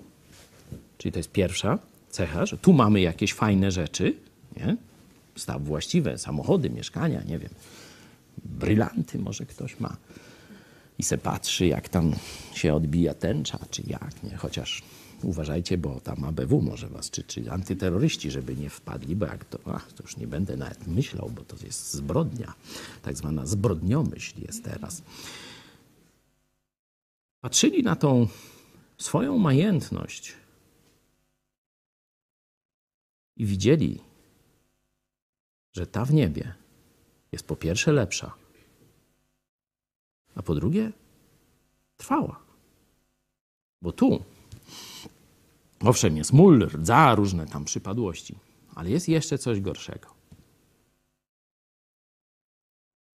[0.99, 1.79] czyli to jest pierwsza
[2.11, 4.15] cecha, że tu mamy jakieś fajne rzeczy,
[4.57, 4.77] nie?
[5.37, 7.51] Staw właściwe, samochody, mieszkania, nie wiem,
[8.45, 9.97] brylanty może ktoś ma
[10.99, 12.15] i se patrzy, jak tam
[12.55, 14.37] się odbija tęcza, czy jak, nie?
[14.37, 14.83] Chociaż
[15.23, 19.59] uważajcie, bo tam ABW może was, czy, czy antyterroryści, żeby nie wpadli, bo jak to,
[19.67, 22.55] ach, to już nie będę nawet myślał, bo to jest zbrodnia,
[23.03, 25.03] tak zwana zbrodniomyśl jest teraz.
[27.41, 28.29] Patrzyli na tą
[28.99, 30.37] swoją majętność
[33.37, 34.01] i widzieli,
[35.73, 36.55] że ta w niebie
[37.33, 38.35] jest po pierwsze lepsza,
[40.35, 40.93] a po drugie
[41.97, 42.41] trwała.
[43.83, 44.25] Bo tu,
[45.81, 48.39] owszem, jest mól, rdza, różne tam przypadłości,
[48.75, 50.15] ale jest jeszcze coś gorszego.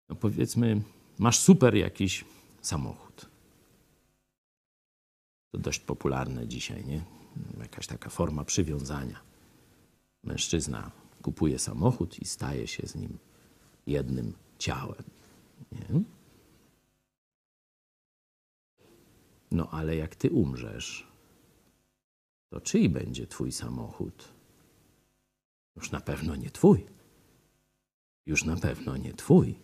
[0.09, 0.83] No powiedzmy,
[1.19, 2.25] masz super jakiś
[2.61, 3.32] samochód.
[5.53, 7.05] To dość popularne dzisiaj, nie?
[7.59, 9.21] Jakaś taka forma przywiązania.
[10.23, 10.91] Mężczyzna
[11.23, 13.19] kupuje samochód i staje się z nim
[13.87, 15.05] jednym ciałem.
[15.73, 16.01] Nie?
[19.51, 21.07] No ale jak ty umrzesz,
[22.51, 24.29] to czyj będzie twój samochód?
[25.77, 26.87] Już na pewno nie twój.
[28.27, 29.55] Już na pewno nie twój.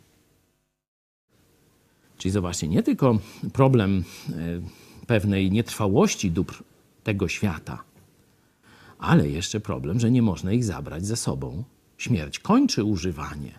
[2.17, 3.19] Czyli zobaczcie, nie tylko
[3.53, 4.61] problem e,
[5.09, 6.63] pewnej nietrwałości dóbr
[7.05, 7.83] tego świata,
[8.99, 11.65] ale jeszcze problem, że nie można ich zabrać ze sobą.
[11.99, 13.59] Śmierć kończy używanie,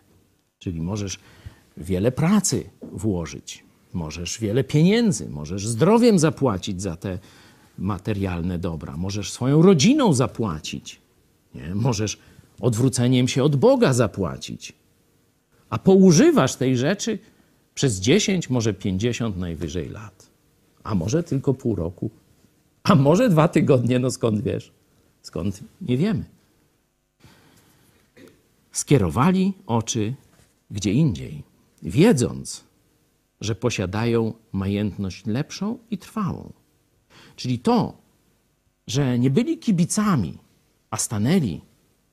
[0.60, 1.20] czyli możesz
[1.78, 3.64] wiele pracy włożyć,
[3.94, 7.20] możesz wiele pieniędzy, możesz zdrowiem zapłacić za te
[7.78, 11.02] materialne dobra, możesz swoją rodziną zapłacić,
[11.56, 11.76] nie?
[11.76, 12.20] możesz
[12.60, 14.74] odwróceniem się od Boga zapłacić,
[15.70, 17.20] a poużywasz tej rzeczy
[17.76, 20.29] przez 10, może 50 najwyżej lat.
[20.84, 22.10] A może tylko pół roku?
[22.84, 24.00] A może dwa tygodnie?
[24.00, 24.72] No skąd wiesz?
[25.22, 25.60] Skąd?
[25.82, 26.26] Nie wiemy.
[28.72, 30.14] Skierowali oczy
[30.72, 31.44] gdzie indziej,
[31.84, 32.64] wiedząc,
[33.42, 36.54] że posiadają majętność lepszą i trwałą.
[37.36, 37.98] Czyli to,
[38.88, 40.38] że nie byli kibicami,
[40.90, 41.62] a stanęli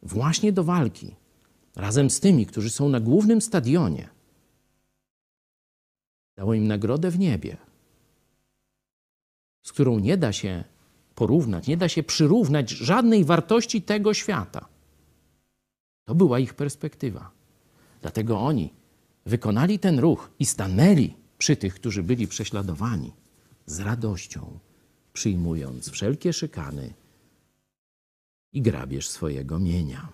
[0.02, 1.14] właśnie do walki
[1.76, 4.08] razem z tymi, którzy są na głównym stadionie,
[6.36, 7.56] dało im nagrodę w niebie,
[9.66, 10.64] z którą nie da się
[11.14, 14.68] porównać, nie da się przyrównać żadnej wartości tego świata.
[16.04, 17.30] To była ich perspektywa.
[18.02, 18.72] Dlatego oni
[19.24, 23.12] wykonali ten ruch i stanęli przy tych, którzy byli prześladowani
[23.66, 24.58] z radością,
[25.12, 26.94] przyjmując wszelkie szykany
[28.52, 30.08] i grabież swojego mienia.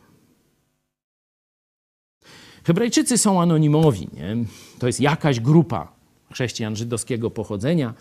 [2.65, 4.09] Hebrajczycy są anonimowi.
[4.13, 4.37] Nie?
[4.79, 6.02] To jest jakaś grupa
[6.33, 7.95] chrześcijan żydowskiego pochodzenia,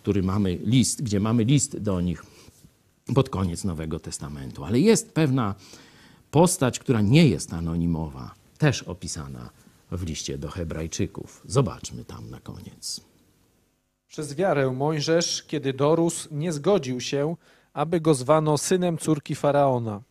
[0.00, 2.24] który mamy list, gdzie mamy list do nich
[3.14, 4.64] pod koniec Nowego Testamentu.
[4.64, 5.54] Ale jest pewna
[6.30, 9.50] postać, która nie jest anonimowa, też opisana
[9.92, 11.42] w liście do Hebrajczyków.
[11.46, 13.00] Zobaczmy tam na koniec.
[14.08, 17.36] Przez wiarę Mojżesz, kiedy dorósł, nie zgodził się,
[17.72, 20.02] aby go zwano synem córki faraona.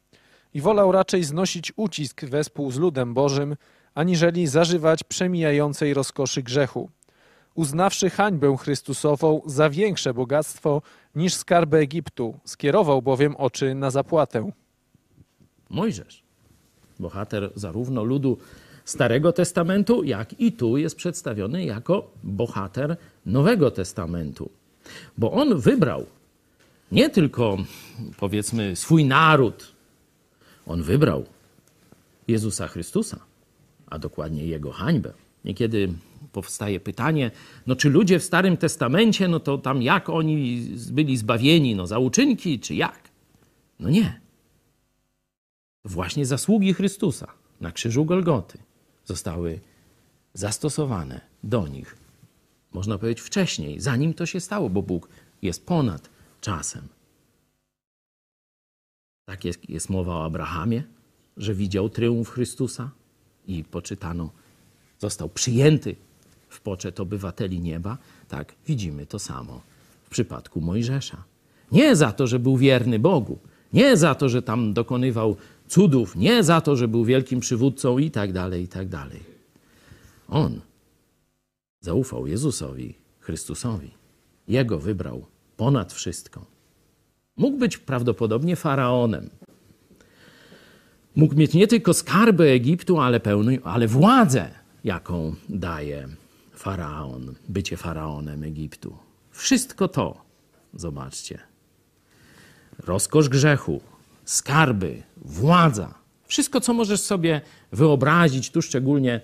[0.54, 3.56] I wolał raczej znosić ucisk wespół z ludem Bożym,
[3.96, 6.90] aniżeli zażywać przemijającej rozkoszy grzechu.
[7.56, 10.82] Uznawszy hańbę Chrystusową za większe bogactwo
[11.16, 14.52] niż skarby Egiptu, skierował bowiem oczy na zapłatę.
[15.70, 16.24] Mojżesz,
[17.00, 18.38] bohater zarówno ludu
[18.86, 24.50] Starego Testamentu, jak i tu jest przedstawiony jako bohater Nowego Testamentu.
[25.18, 26.06] Bo on wybrał
[26.92, 27.58] nie tylko,
[28.18, 29.74] powiedzmy, swój naród,
[30.68, 31.26] on wybrał
[32.28, 33.20] Jezusa Chrystusa,
[33.90, 35.14] a dokładnie jego hańbę.
[35.46, 35.94] Niekiedy
[36.32, 37.32] powstaje pytanie,
[37.68, 42.00] no czy ludzie w Starym Testamencie, no to tam jak oni byli zbawieni, no za
[42.00, 43.10] uczynki, czy jak?
[43.80, 44.22] No nie.
[45.86, 47.28] Właśnie zasługi Chrystusa
[47.62, 48.58] na krzyżu Golgoty
[49.06, 49.60] zostały
[50.34, 51.98] zastosowane do nich,
[52.74, 55.10] można powiedzieć wcześniej, zanim to się stało, bo Bóg
[55.42, 56.10] jest ponad
[56.42, 56.88] czasem.
[59.26, 60.84] Tak jest, jest mowa o Abrahamie,
[61.38, 62.92] że widział tryumf Chrystusa
[63.48, 64.30] i poczytano,
[65.00, 65.96] został przyjęty
[66.56, 67.98] w poczet obywateli nieba.
[68.28, 69.62] Tak, widzimy to samo
[70.04, 71.24] w przypadku Mojżesza.
[71.72, 73.40] Nie za to, że był wierny Bogu,
[73.74, 75.36] nie za to, że tam dokonywał
[75.68, 79.20] cudów, nie za to, że był wielkim przywódcą i tak dalej, i tak dalej.
[80.30, 80.62] On
[81.82, 83.92] zaufał Jezusowi, Chrystusowi.
[84.48, 85.26] Jego wybrał
[85.58, 86.46] ponad wszystko.
[87.38, 89.30] Mógł być prawdopodobnie faraonem.
[91.16, 94.50] Mógł mieć nie tylko skarby Egiptu, ale, pełny, ale władzę,
[94.84, 96.08] jaką daje
[96.66, 98.98] faraon, bycie faraonem Egiptu.
[99.32, 100.22] Wszystko to,
[100.74, 101.40] zobaczcie.
[102.80, 103.82] Rozkosz grzechu,
[104.26, 105.94] skarby, władza,
[106.28, 109.22] wszystko, co możesz sobie wyobrazić, tu szczególnie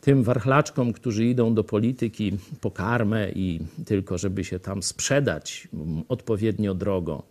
[0.00, 5.68] tym warchlaczkom, którzy idą do polityki po karmę i tylko, żeby się tam sprzedać
[6.08, 7.22] odpowiednio drogo.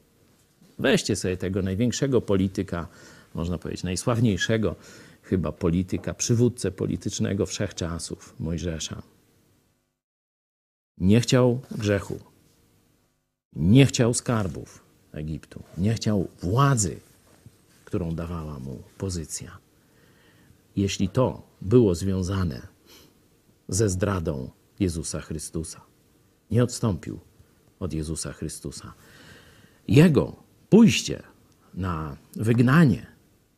[0.79, 2.87] Weźcie sobie tego największego polityka,
[3.33, 4.75] można powiedzieć najsławniejszego
[5.23, 9.16] chyba polityka, przywódcę politycznego wszechczasów, Mojżesza.
[10.97, 12.19] Nie chciał grzechu,
[13.55, 16.99] nie chciał skarbów Egiptu, nie chciał władzy,
[17.85, 19.57] którą dawała mu pozycja.
[20.75, 22.67] Jeśli to było związane
[23.69, 24.49] ze zdradą
[24.79, 25.81] Jezusa Chrystusa,
[26.51, 27.19] nie odstąpił
[27.79, 28.93] od Jezusa Chrystusa.
[29.87, 30.35] Jego
[30.69, 31.23] pójście
[31.73, 33.05] na wygnanie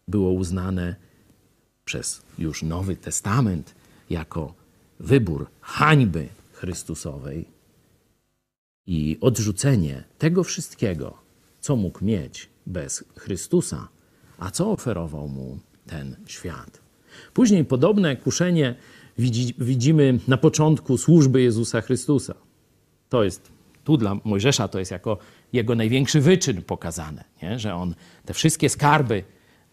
[0.07, 0.95] było uznane
[1.85, 3.75] przez już Nowy Testament
[4.09, 4.53] jako
[4.99, 6.29] wybór hańby
[6.59, 7.45] Chrystusowej
[8.87, 11.17] i odrzucenie tego wszystkiego,
[11.59, 13.87] co mógł mieć bez Chrystusa,
[14.37, 16.81] a co oferował mu ten świat.
[17.33, 18.75] Później podobne kuszenie
[19.57, 22.35] widzimy na początku służby Jezusa Chrystusa.
[23.09, 23.51] To jest
[23.83, 25.17] tu dla Mojżesza to jest jako
[25.53, 27.59] jego największy wyczyn pokazane, nie?
[27.59, 27.95] że on
[28.25, 29.23] te wszystkie skarby,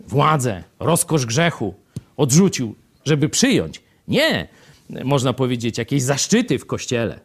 [0.01, 1.75] władzę, rozkosz grzechu
[2.17, 3.83] odrzucił, żeby przyjąć.
[4.09, 4.49] Nie,
[5.05, 7.21] można powiedzieć, jakieś zaszczyty w kościele,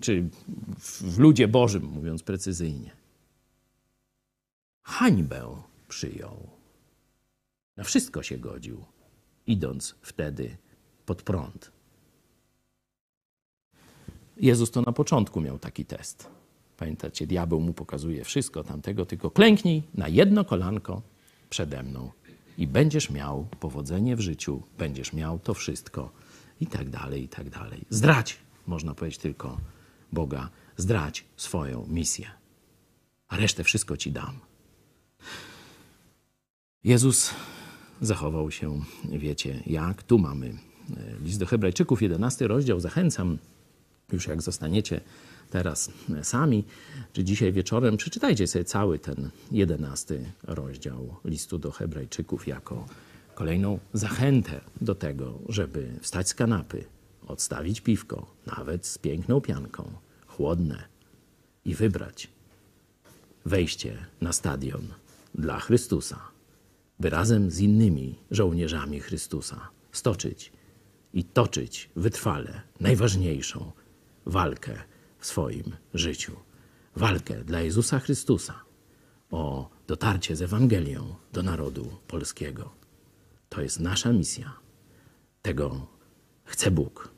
[0.00, 0.28] czy
[0.78, 2.90] w ludzie Bożym, mówiąc precyzyjnie.
[4.82, 6.48] Hańbę przyjął.
[7.76, 8.84] Na wszystko się godził,
[9.46, 10.56] idąc wtedy
[11.06, 11.72] pod prąd.
[14.36, 16.28] Jezus to na początku miał taki test.
[16.76, 21.02] Pamiętacie, diabeł mu pokazuje wszystko tamtego, tylko klęknij na jedno kolanko
[21.50, 22.10] przede mną
[22.58, 26.10] i będziesz miał powodzenie w życiu, będziesz miał to wszystko
[26.62, 27.80] i tak dalej, i tak dalej.
[27.90, 29.58] Zdrać, można powiedzieć tylko
[30.12, 32.30] Boga zdradź swoją misję,
[33.28, 34.38] a resztę wszystko ci dam.
[36.84, 37.30] Jezus
[38.00, 40.02] zachował się, wiecie jak.
[40.02, 40.54] Tu mamy e,
[41.24, 42.80] list do Hebrajczyków, 11 rozdział.
[42.80, 43.38] Zachęcam,
[44.12, 45.00] już jak zostaniecie
[45.50, 45.90] teraz
[46.22, 46.64] sami,
[47.12, 52.86] czy dzisiaj wieczorem, przeczytajcie sobie cały ten 11 rozdział listu do Hebrajczyków jako
[53.34, 56.84] kolejną zachętę do tego, żeby wstać z kanapy,
[57.26, 59.92] odstawić piwko, nawet z piękną pianką,
[60.26, 60.84] chłodne
[61.64, 62.28] i wybrać
[63.44, 64.88] wejście na stadion
[65.34, 66.20] dla Chrystusa,
[67.00, 70.52] by razem z innymi żołnierzami Chrystusa stoczyć
[71.14, 73.72] i toczyć wytrwale najważniejszą
[74.26, 74.78] walkę
[75.18, 76.32] w swoim życiu.
[76.96, 78.60] Walkę dla Jezusa Chrystusa
[79.30, 82.81] o dotarcie z Ewangelią do narodu polskiego.
[83.52, 84.52] To jest nasza misja.
[85.42, 85.86] Tego
[86.44, 87.08] chce Bóg.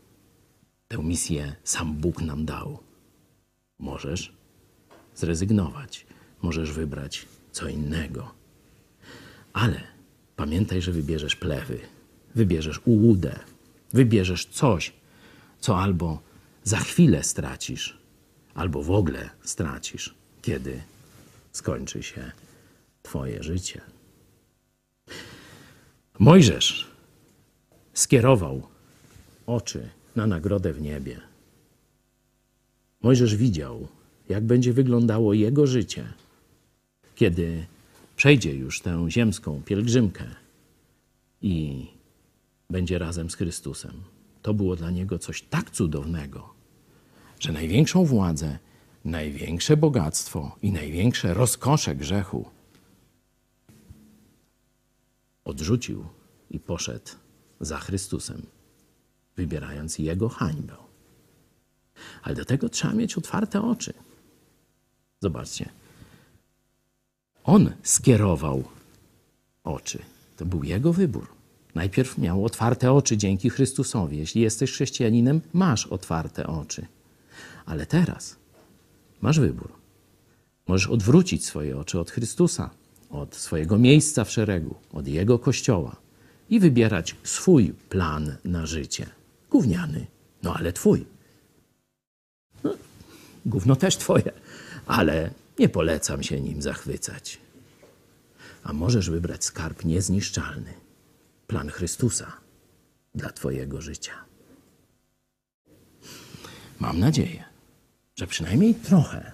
[0.88, 2.78] Tę misję sam Bóg nam dał.
[3.78, 4.32] Możesz
[5.14, 6.06] zrezygnować,
[6.42, 8.34] możesz wybrać co innego.
[9.52, 9.80] Ale
[10.36, 11.80] pamiętaj, że wybierzesz plewy,
[12.34, 13.38] wybierzesz ułudę,
[13.92, 14.92] wybierzesz coś,
[15.60, 16.22] co albo
[16.64, 17.98] za chwilę stracisz,
[18.54, 20.82] albo w ogóle stracisz, kiedy
[21.52, 22.32] skończy się
[23.02, 23.80] Twoje życie.
[26.18, 26.86] Mojżesz
[27.94, 28.62] skierował
[29.46, 31.20] oczy na nagrodę w niebie.
[33.02, 33.88] Mojżesz widział,
[34.28, 36.04] jak będzie wyglądało jego życie,
[37.14, 37.66] kiedy
[38.16, 40.24] przejdzie już tę ziemską pielgrzymkę
[41.42, 41.86] i
[42.70, 43.92] będzie razem z Chrystusem.
[44.42, 46.54] To było dla niego coś tak cudownego,
[47.40, 48.58] że największą władzę,
[49.04, 52.53] największe bogactwo i największe rozkosze grzechu
[55.44, 56.06] odrzucił
[56.50, 57.10] i poszedł
[57.60, 58.46] za Chrystusem,
[59.36, 60.76] wybierając Jego hańbę.
[62.22, 63.92] Ale do tego trzeba mieć otwarte oczy.
[65.20, 65.68] Zobaczcie.
[67.44, 68.64] On skierował
[69.64, 69.98] oczy.
[70.36, 71.26] To był jego wybór.
[71.74, 74.18] Najpierw miał otwarte oczy dzięki Chrystusowi.
[74.18, 76.86] Jeśli jesteś chrześcijaninem, masz otwarte oczy.
[77.66, 78.36] Ale teraz
[79.20, 79.72] masz wybór.
[80.68, 82.70] Możesz odwrócić swoje oczy od Chrystusa,
[83.14, 85.96] od swojego miejsca w szeregu, od Jego kościoła
[86.50, 89.06] i wybierać swój plan na życie.
[89.50, 90.06] Gówniany,
[90.42, 91.06] no ale twój.
[92.64, 92.74] No,
[93.46, 94.32] gówno też twoje,
[94.86, 97.38] ale nie polecam się nim zachwycać.
[98.62, 100.74] A możesz wybrać skarb niezniszczalny,
[101.46, 102.32] plan Chrystusa
[103.14, 104.12] dla twojego życia.
[106.80, 107.44] Mam nadzieję,
[108.16, 109.32] że przynajmniej trochę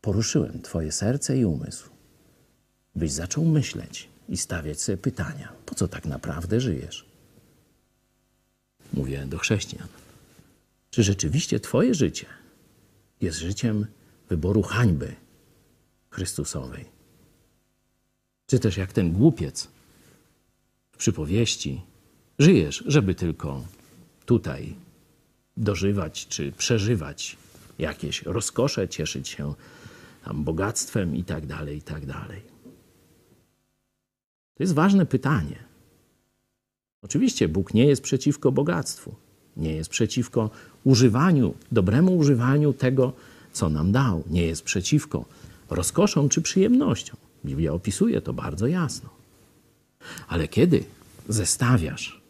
[0.00, 1.91] poruszyłem twoje serce i umysł,
[2.94, 7.06] byś zaczął myśleć i stawiać sobie pytania, po co tak naprawdę żyjesz?
[8.92, 9.88] Mówię do chrześcijan.
[10.90, 12.26] Czy rzeczywiście twoje życie
[13.20, 13.86] jest życiem
[14.28, 15.14] wyboru hańby
[16.10, 16.84] Chrystusowej?
[18.46, 19.68] Czy też jak ten głupiec
[20.92, 21.82] w przypowieści
[22.38, 23.64] żyjesz, żeby tylko
[24.26, 24.74] tutaj
[25.56, 27.36] dożywać czy przeżywać
[27.78, 29.54] jakieś rozkosze, cieszyć się
[30.24, 32.51] tam bogactwem i tak dalej, i tak dalej.
[34.62, 35.56] To jest ważne pytanie.
[37.02, 39.14] Oczywiście Bóg nie jest przeciwko bogactwu,
[39.56, 40.50] nie jest przeciwko
[40.84, 43.12] używaniu, dobremu używaniu tego,
[43.52, 45.24] co nam dał, nie jest przeciwko
[45.70, 47.16] rozkoszom czy przyjemnościom.
[47.44, 49.10] Biblia opisuje to bardzo jasno.
[50.28, 50.84] Ale kiedy
[51.28, 52.20] zestawiasz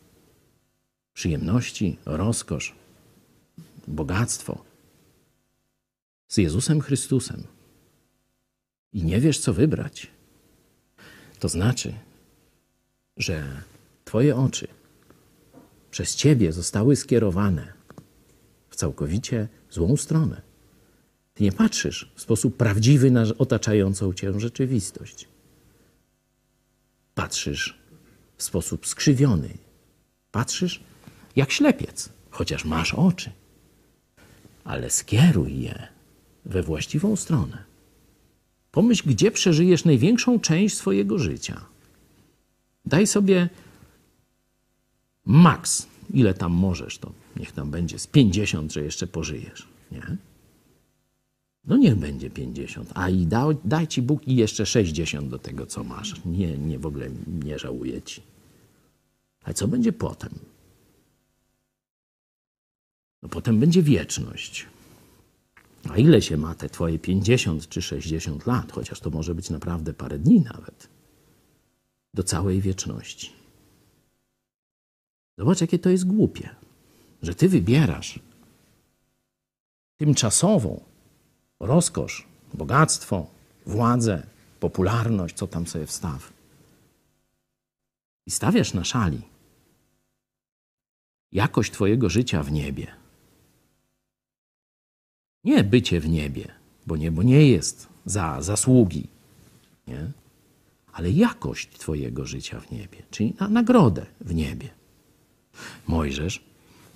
[1.15, 2.75] przyjemności, rozkosz,
[3.89, 4.65] bogactwo
[6.29, 7.43] z Jezusem Chrystusem
[8.93, 10.07] i nie wiesz, co wybrać,
[11.41, 11.95] to znaczy,
[13.17, 13.63] że
[14.05, 14.69] Twoje oczy
[15.91, 17.73] przez Ciebie zostały skierowane
[18.71, 20.43] w całkowicie złą stronę.
[21.35, 25.29] Ty nie patrzysz w sposób prawdziwy na otaczającą Cię rzeczywistość.
[27.15, 27.79] Patrzysz
[28.37, 29.49] w sposób skrzywiony.
[30.31, 30.81] Patrzysz
[31.37, 33.31] jak ślepiec, chociaż masz oczy.
[34.65, 35.89] Ale skieruj je
[36.45, 37.65] we właściwą stronę.
[38.71, 41.72] Pomyśl, gdzie przeżyjesz największą część swojego życia.
[42.85, 43.49] Daj sobie
[45.25, 49.69] maks, ile tam możesz, to niech tam będzie z 50, że jeszcze pożyjesz.
[49.93, 50.17] Nie?
[51.65, 55.67] No niech będzie 50, a i da, daj ci Bóg i jeszcze 60 do tego,
[55.67, 56.25] co masz.
[56.25, 57.11] Nie, nie w ogóle
[57.45, 58.23] nie żałuję ci.
[59.43, 60.31] Ale co będzie potem?
[63.23, 64.67] No potem będzie wieczność.
[65.91, 69.95] A ile się ma te twoje 50 czy 60 lat, chociaż to może być naprawdę
[69.95, 70.89] parę dni nawet,
[72.15, 73.33] do całej wieczności.
[75.39, 76.49] Zobacz, jakie to jest głupie,
[77.23, 78.21] że ty wybierasz
[79.97, 80.81] tymczasową
[81.61, 83.27] rozkosz, bogactwo,
[83.67, 84.27] władzę,
[84.61, 86.33] popularność, co tam sobie wstaw.
[88.27, 89.23] I stawiasz na szali
[91.33, 92.87] jakość Twojego życia w niebie.
[95.45, 96.55] Nie bycie w niebie,
[96.87, 99.09] bo niebo nie jest za zasługi,
[99.87, 100.13] nie?
[100.93, 104.69] Ale jakość Twojego życia w niebie, czyli na nagrodę w niebie.
[105.87, 106.45] Mojżesz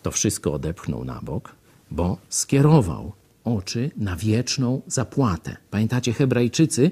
[0.02, 1.54] to wszystko odepchnął na bok,
[1.90, 3.12] bo skierował
[3.44, 5.56] oczy na wieczną zapłatę.
[5.70, 6.90] Pamiętacie, Hebrajczycy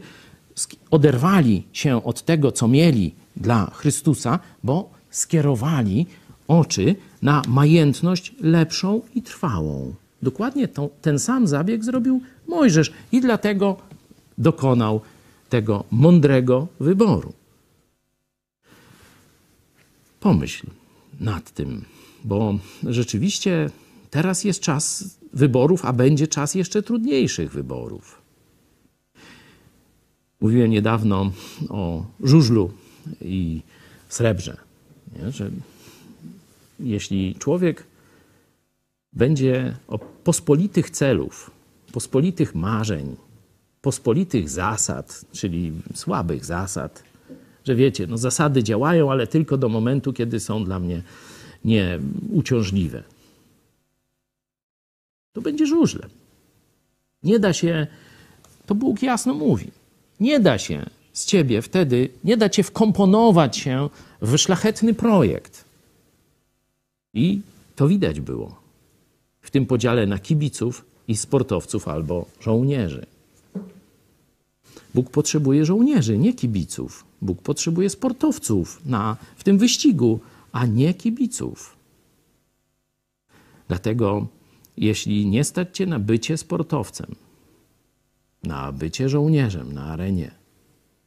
[0.91, 6.07] oderwali się od tego, co mieli dla Chrystusa, bo skierowali
[6.49, 9.95] oczy na majętność lepszą i trwałą.
[10.23, 13.77] Dokładnie to, ten sam zabieg zrobił Mojżesz i dlatego
[14.39, 15.01] dokonał
[15.55, 17.33] tego mądrego wyboru.
[20.21, 20.67] Pomyśl
[21.21, 21.85] nad tym,
[22.25, 23.71] bo rzeczywiście
[24.11, 28.23] teraz jest czas wyborów, a będzie czas jeszcze trudniejszych wyborów.
[30.41, 31.33] Mówiłem niedawno
[31.69, 32.73] o żużlu
[33.21, 33.63] i
[34.09, 34.57] srebrze,
[35.17, 35.33] nie?
[35.33, 35.51] że
[36.81, 37.87] jeśli człowiek
[39.13, 41.51] będzie o pospolitych celów,
[41.93, 43.17] pospolitych marzeń,
[43.85, 47.03] pospolitych zasad, czyli słabych zasad,
[47.65, 51.03] że wiecie, no zasady działają, ale tylko do momentu, kiedy są dla mnie
[51.65, 53.03] nieuciążliwe.
[55.33, 56.11] To będzie żużlem.
[57.23, 57.87] Nie da się,
[58.67, 59.71] to Bóg jasno mówi,
[60.21, 63.89] nie da się z ciebie wtedy, nie da cię wkomponować się
[64.23, 65.65] w szlachetny projekt.
[67.15, 67.41] I
[67.77, 68.57] to widać było
[69.41, 73.14] w tym podziale na kibiców i sportowców albo żołnierzy.
[74.95, 77.05] Bóg potrzebuje żołnierzy, nie kibiców.
[77.23, 80.21] Bóg potrzebuje sportowców na, w tym wyścigu,
[80.53, 81.77] a nie kibiców.
[83.69, 84.27] Dlatego,
[84.77, 87.15] jeśli nie stać cię na bycie sportowcem,
[88.43, 90.31] na bycie żołnierzem na arenie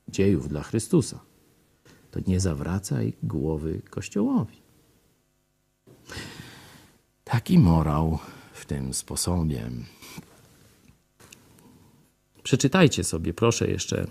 [0.08, 1.20] dziejów dla Chrystusa,
[2.12, 4.58] to nie zawracaj głowy Kościołowi.
[7.24, 8.20] Taki morał
[8.54, 9.70] w tym sposobie.
[12.48, 14.08] Przeczytajcie sobie, proszę, jeszcze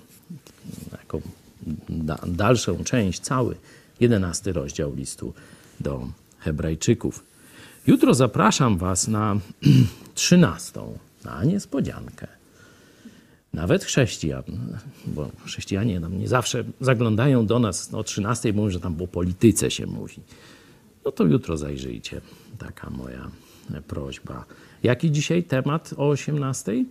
[0.90, 1.20] taką
[1.88, 3.56] da, dalszą część, cały
[4.00, 5.34] jedenasty rozdział listu
[5.80, 6.08] do
[6.38, 7.24] Hebrajczyków.
[7.86, 9.36] Jutro zapraszam Was na
[10.14, 12.26] trzynastą, na niespodziankę.
[13.52, 14.44] Nawet chrześcijan,
[15.06, 19.70] bo chrześcijanie nam nie zawsze zaglądają do nas o 13, mówią, że tam o polityce
[19.70, 20.20] się mówi.
[21.04, 22.20] No to jutro zajrzyjcie.
[22.58, 23.30] Taka moja
[23.88, 24.44] prośba.
[24.82, 26.84] Jaki dzisiaj temat o 18?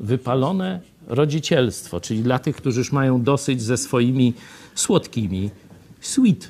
[0.00, 4.34] Wypalone rodzicielstwo, czyli dla tych, którzy już mają dosyć ze swoimi
[4.74, 5.50] słodkimi
[6.00, 6.48] sweet,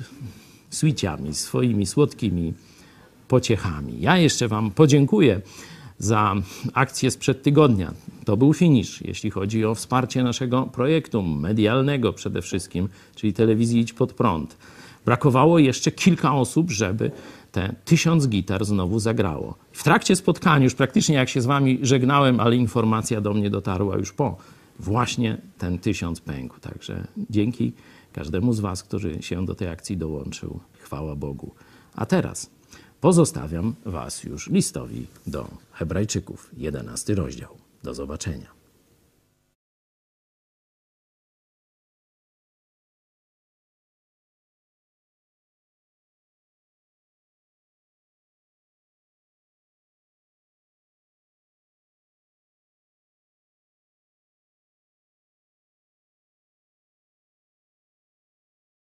[0.69, 2.53] sweeciami, swoimi słodkimi
[3.27, 4.01] pociechami.
[4.01, 5.41] Ja jeszcze Wam podziękuję
[5.99, 6.35] za
[6.73, 7.93] akcję sprzed tygodnia.
[8.25, 13.93] To był finisz, jeśli chodzi o wsparcie naszego projektu medialnego przede wszystkim, czyli telewizji Idź
[13.93, 14.57] Pod Prąd.
[15.05, 17.11] Brakowało jeszcze kilka osób, żeby
[17.53, 19.55] te tysiąc gitar znowu zagrało.
[19.71, 23.97] W trakcie spotkania, już praktycznie jak się z wami żegnałem, ale informacja do mnie dotarła
[23.97, 24.37] już po,
[24.79, 26.59] właśnie ten tysiąc pękł.
[26.59, 27.73] Także dzięki
[28.13, 30.59] każdemu z was, który się do tej akcji dołączył.
[30.79, 31.51] Chwała Bogu.
[31.95, 32.49] A teraz
[33.01, 37.57] pozostawiam was już listowi do Hebrajczyków, jedenasty rozdział.
[37.83, 38.62] Do zobaczenia.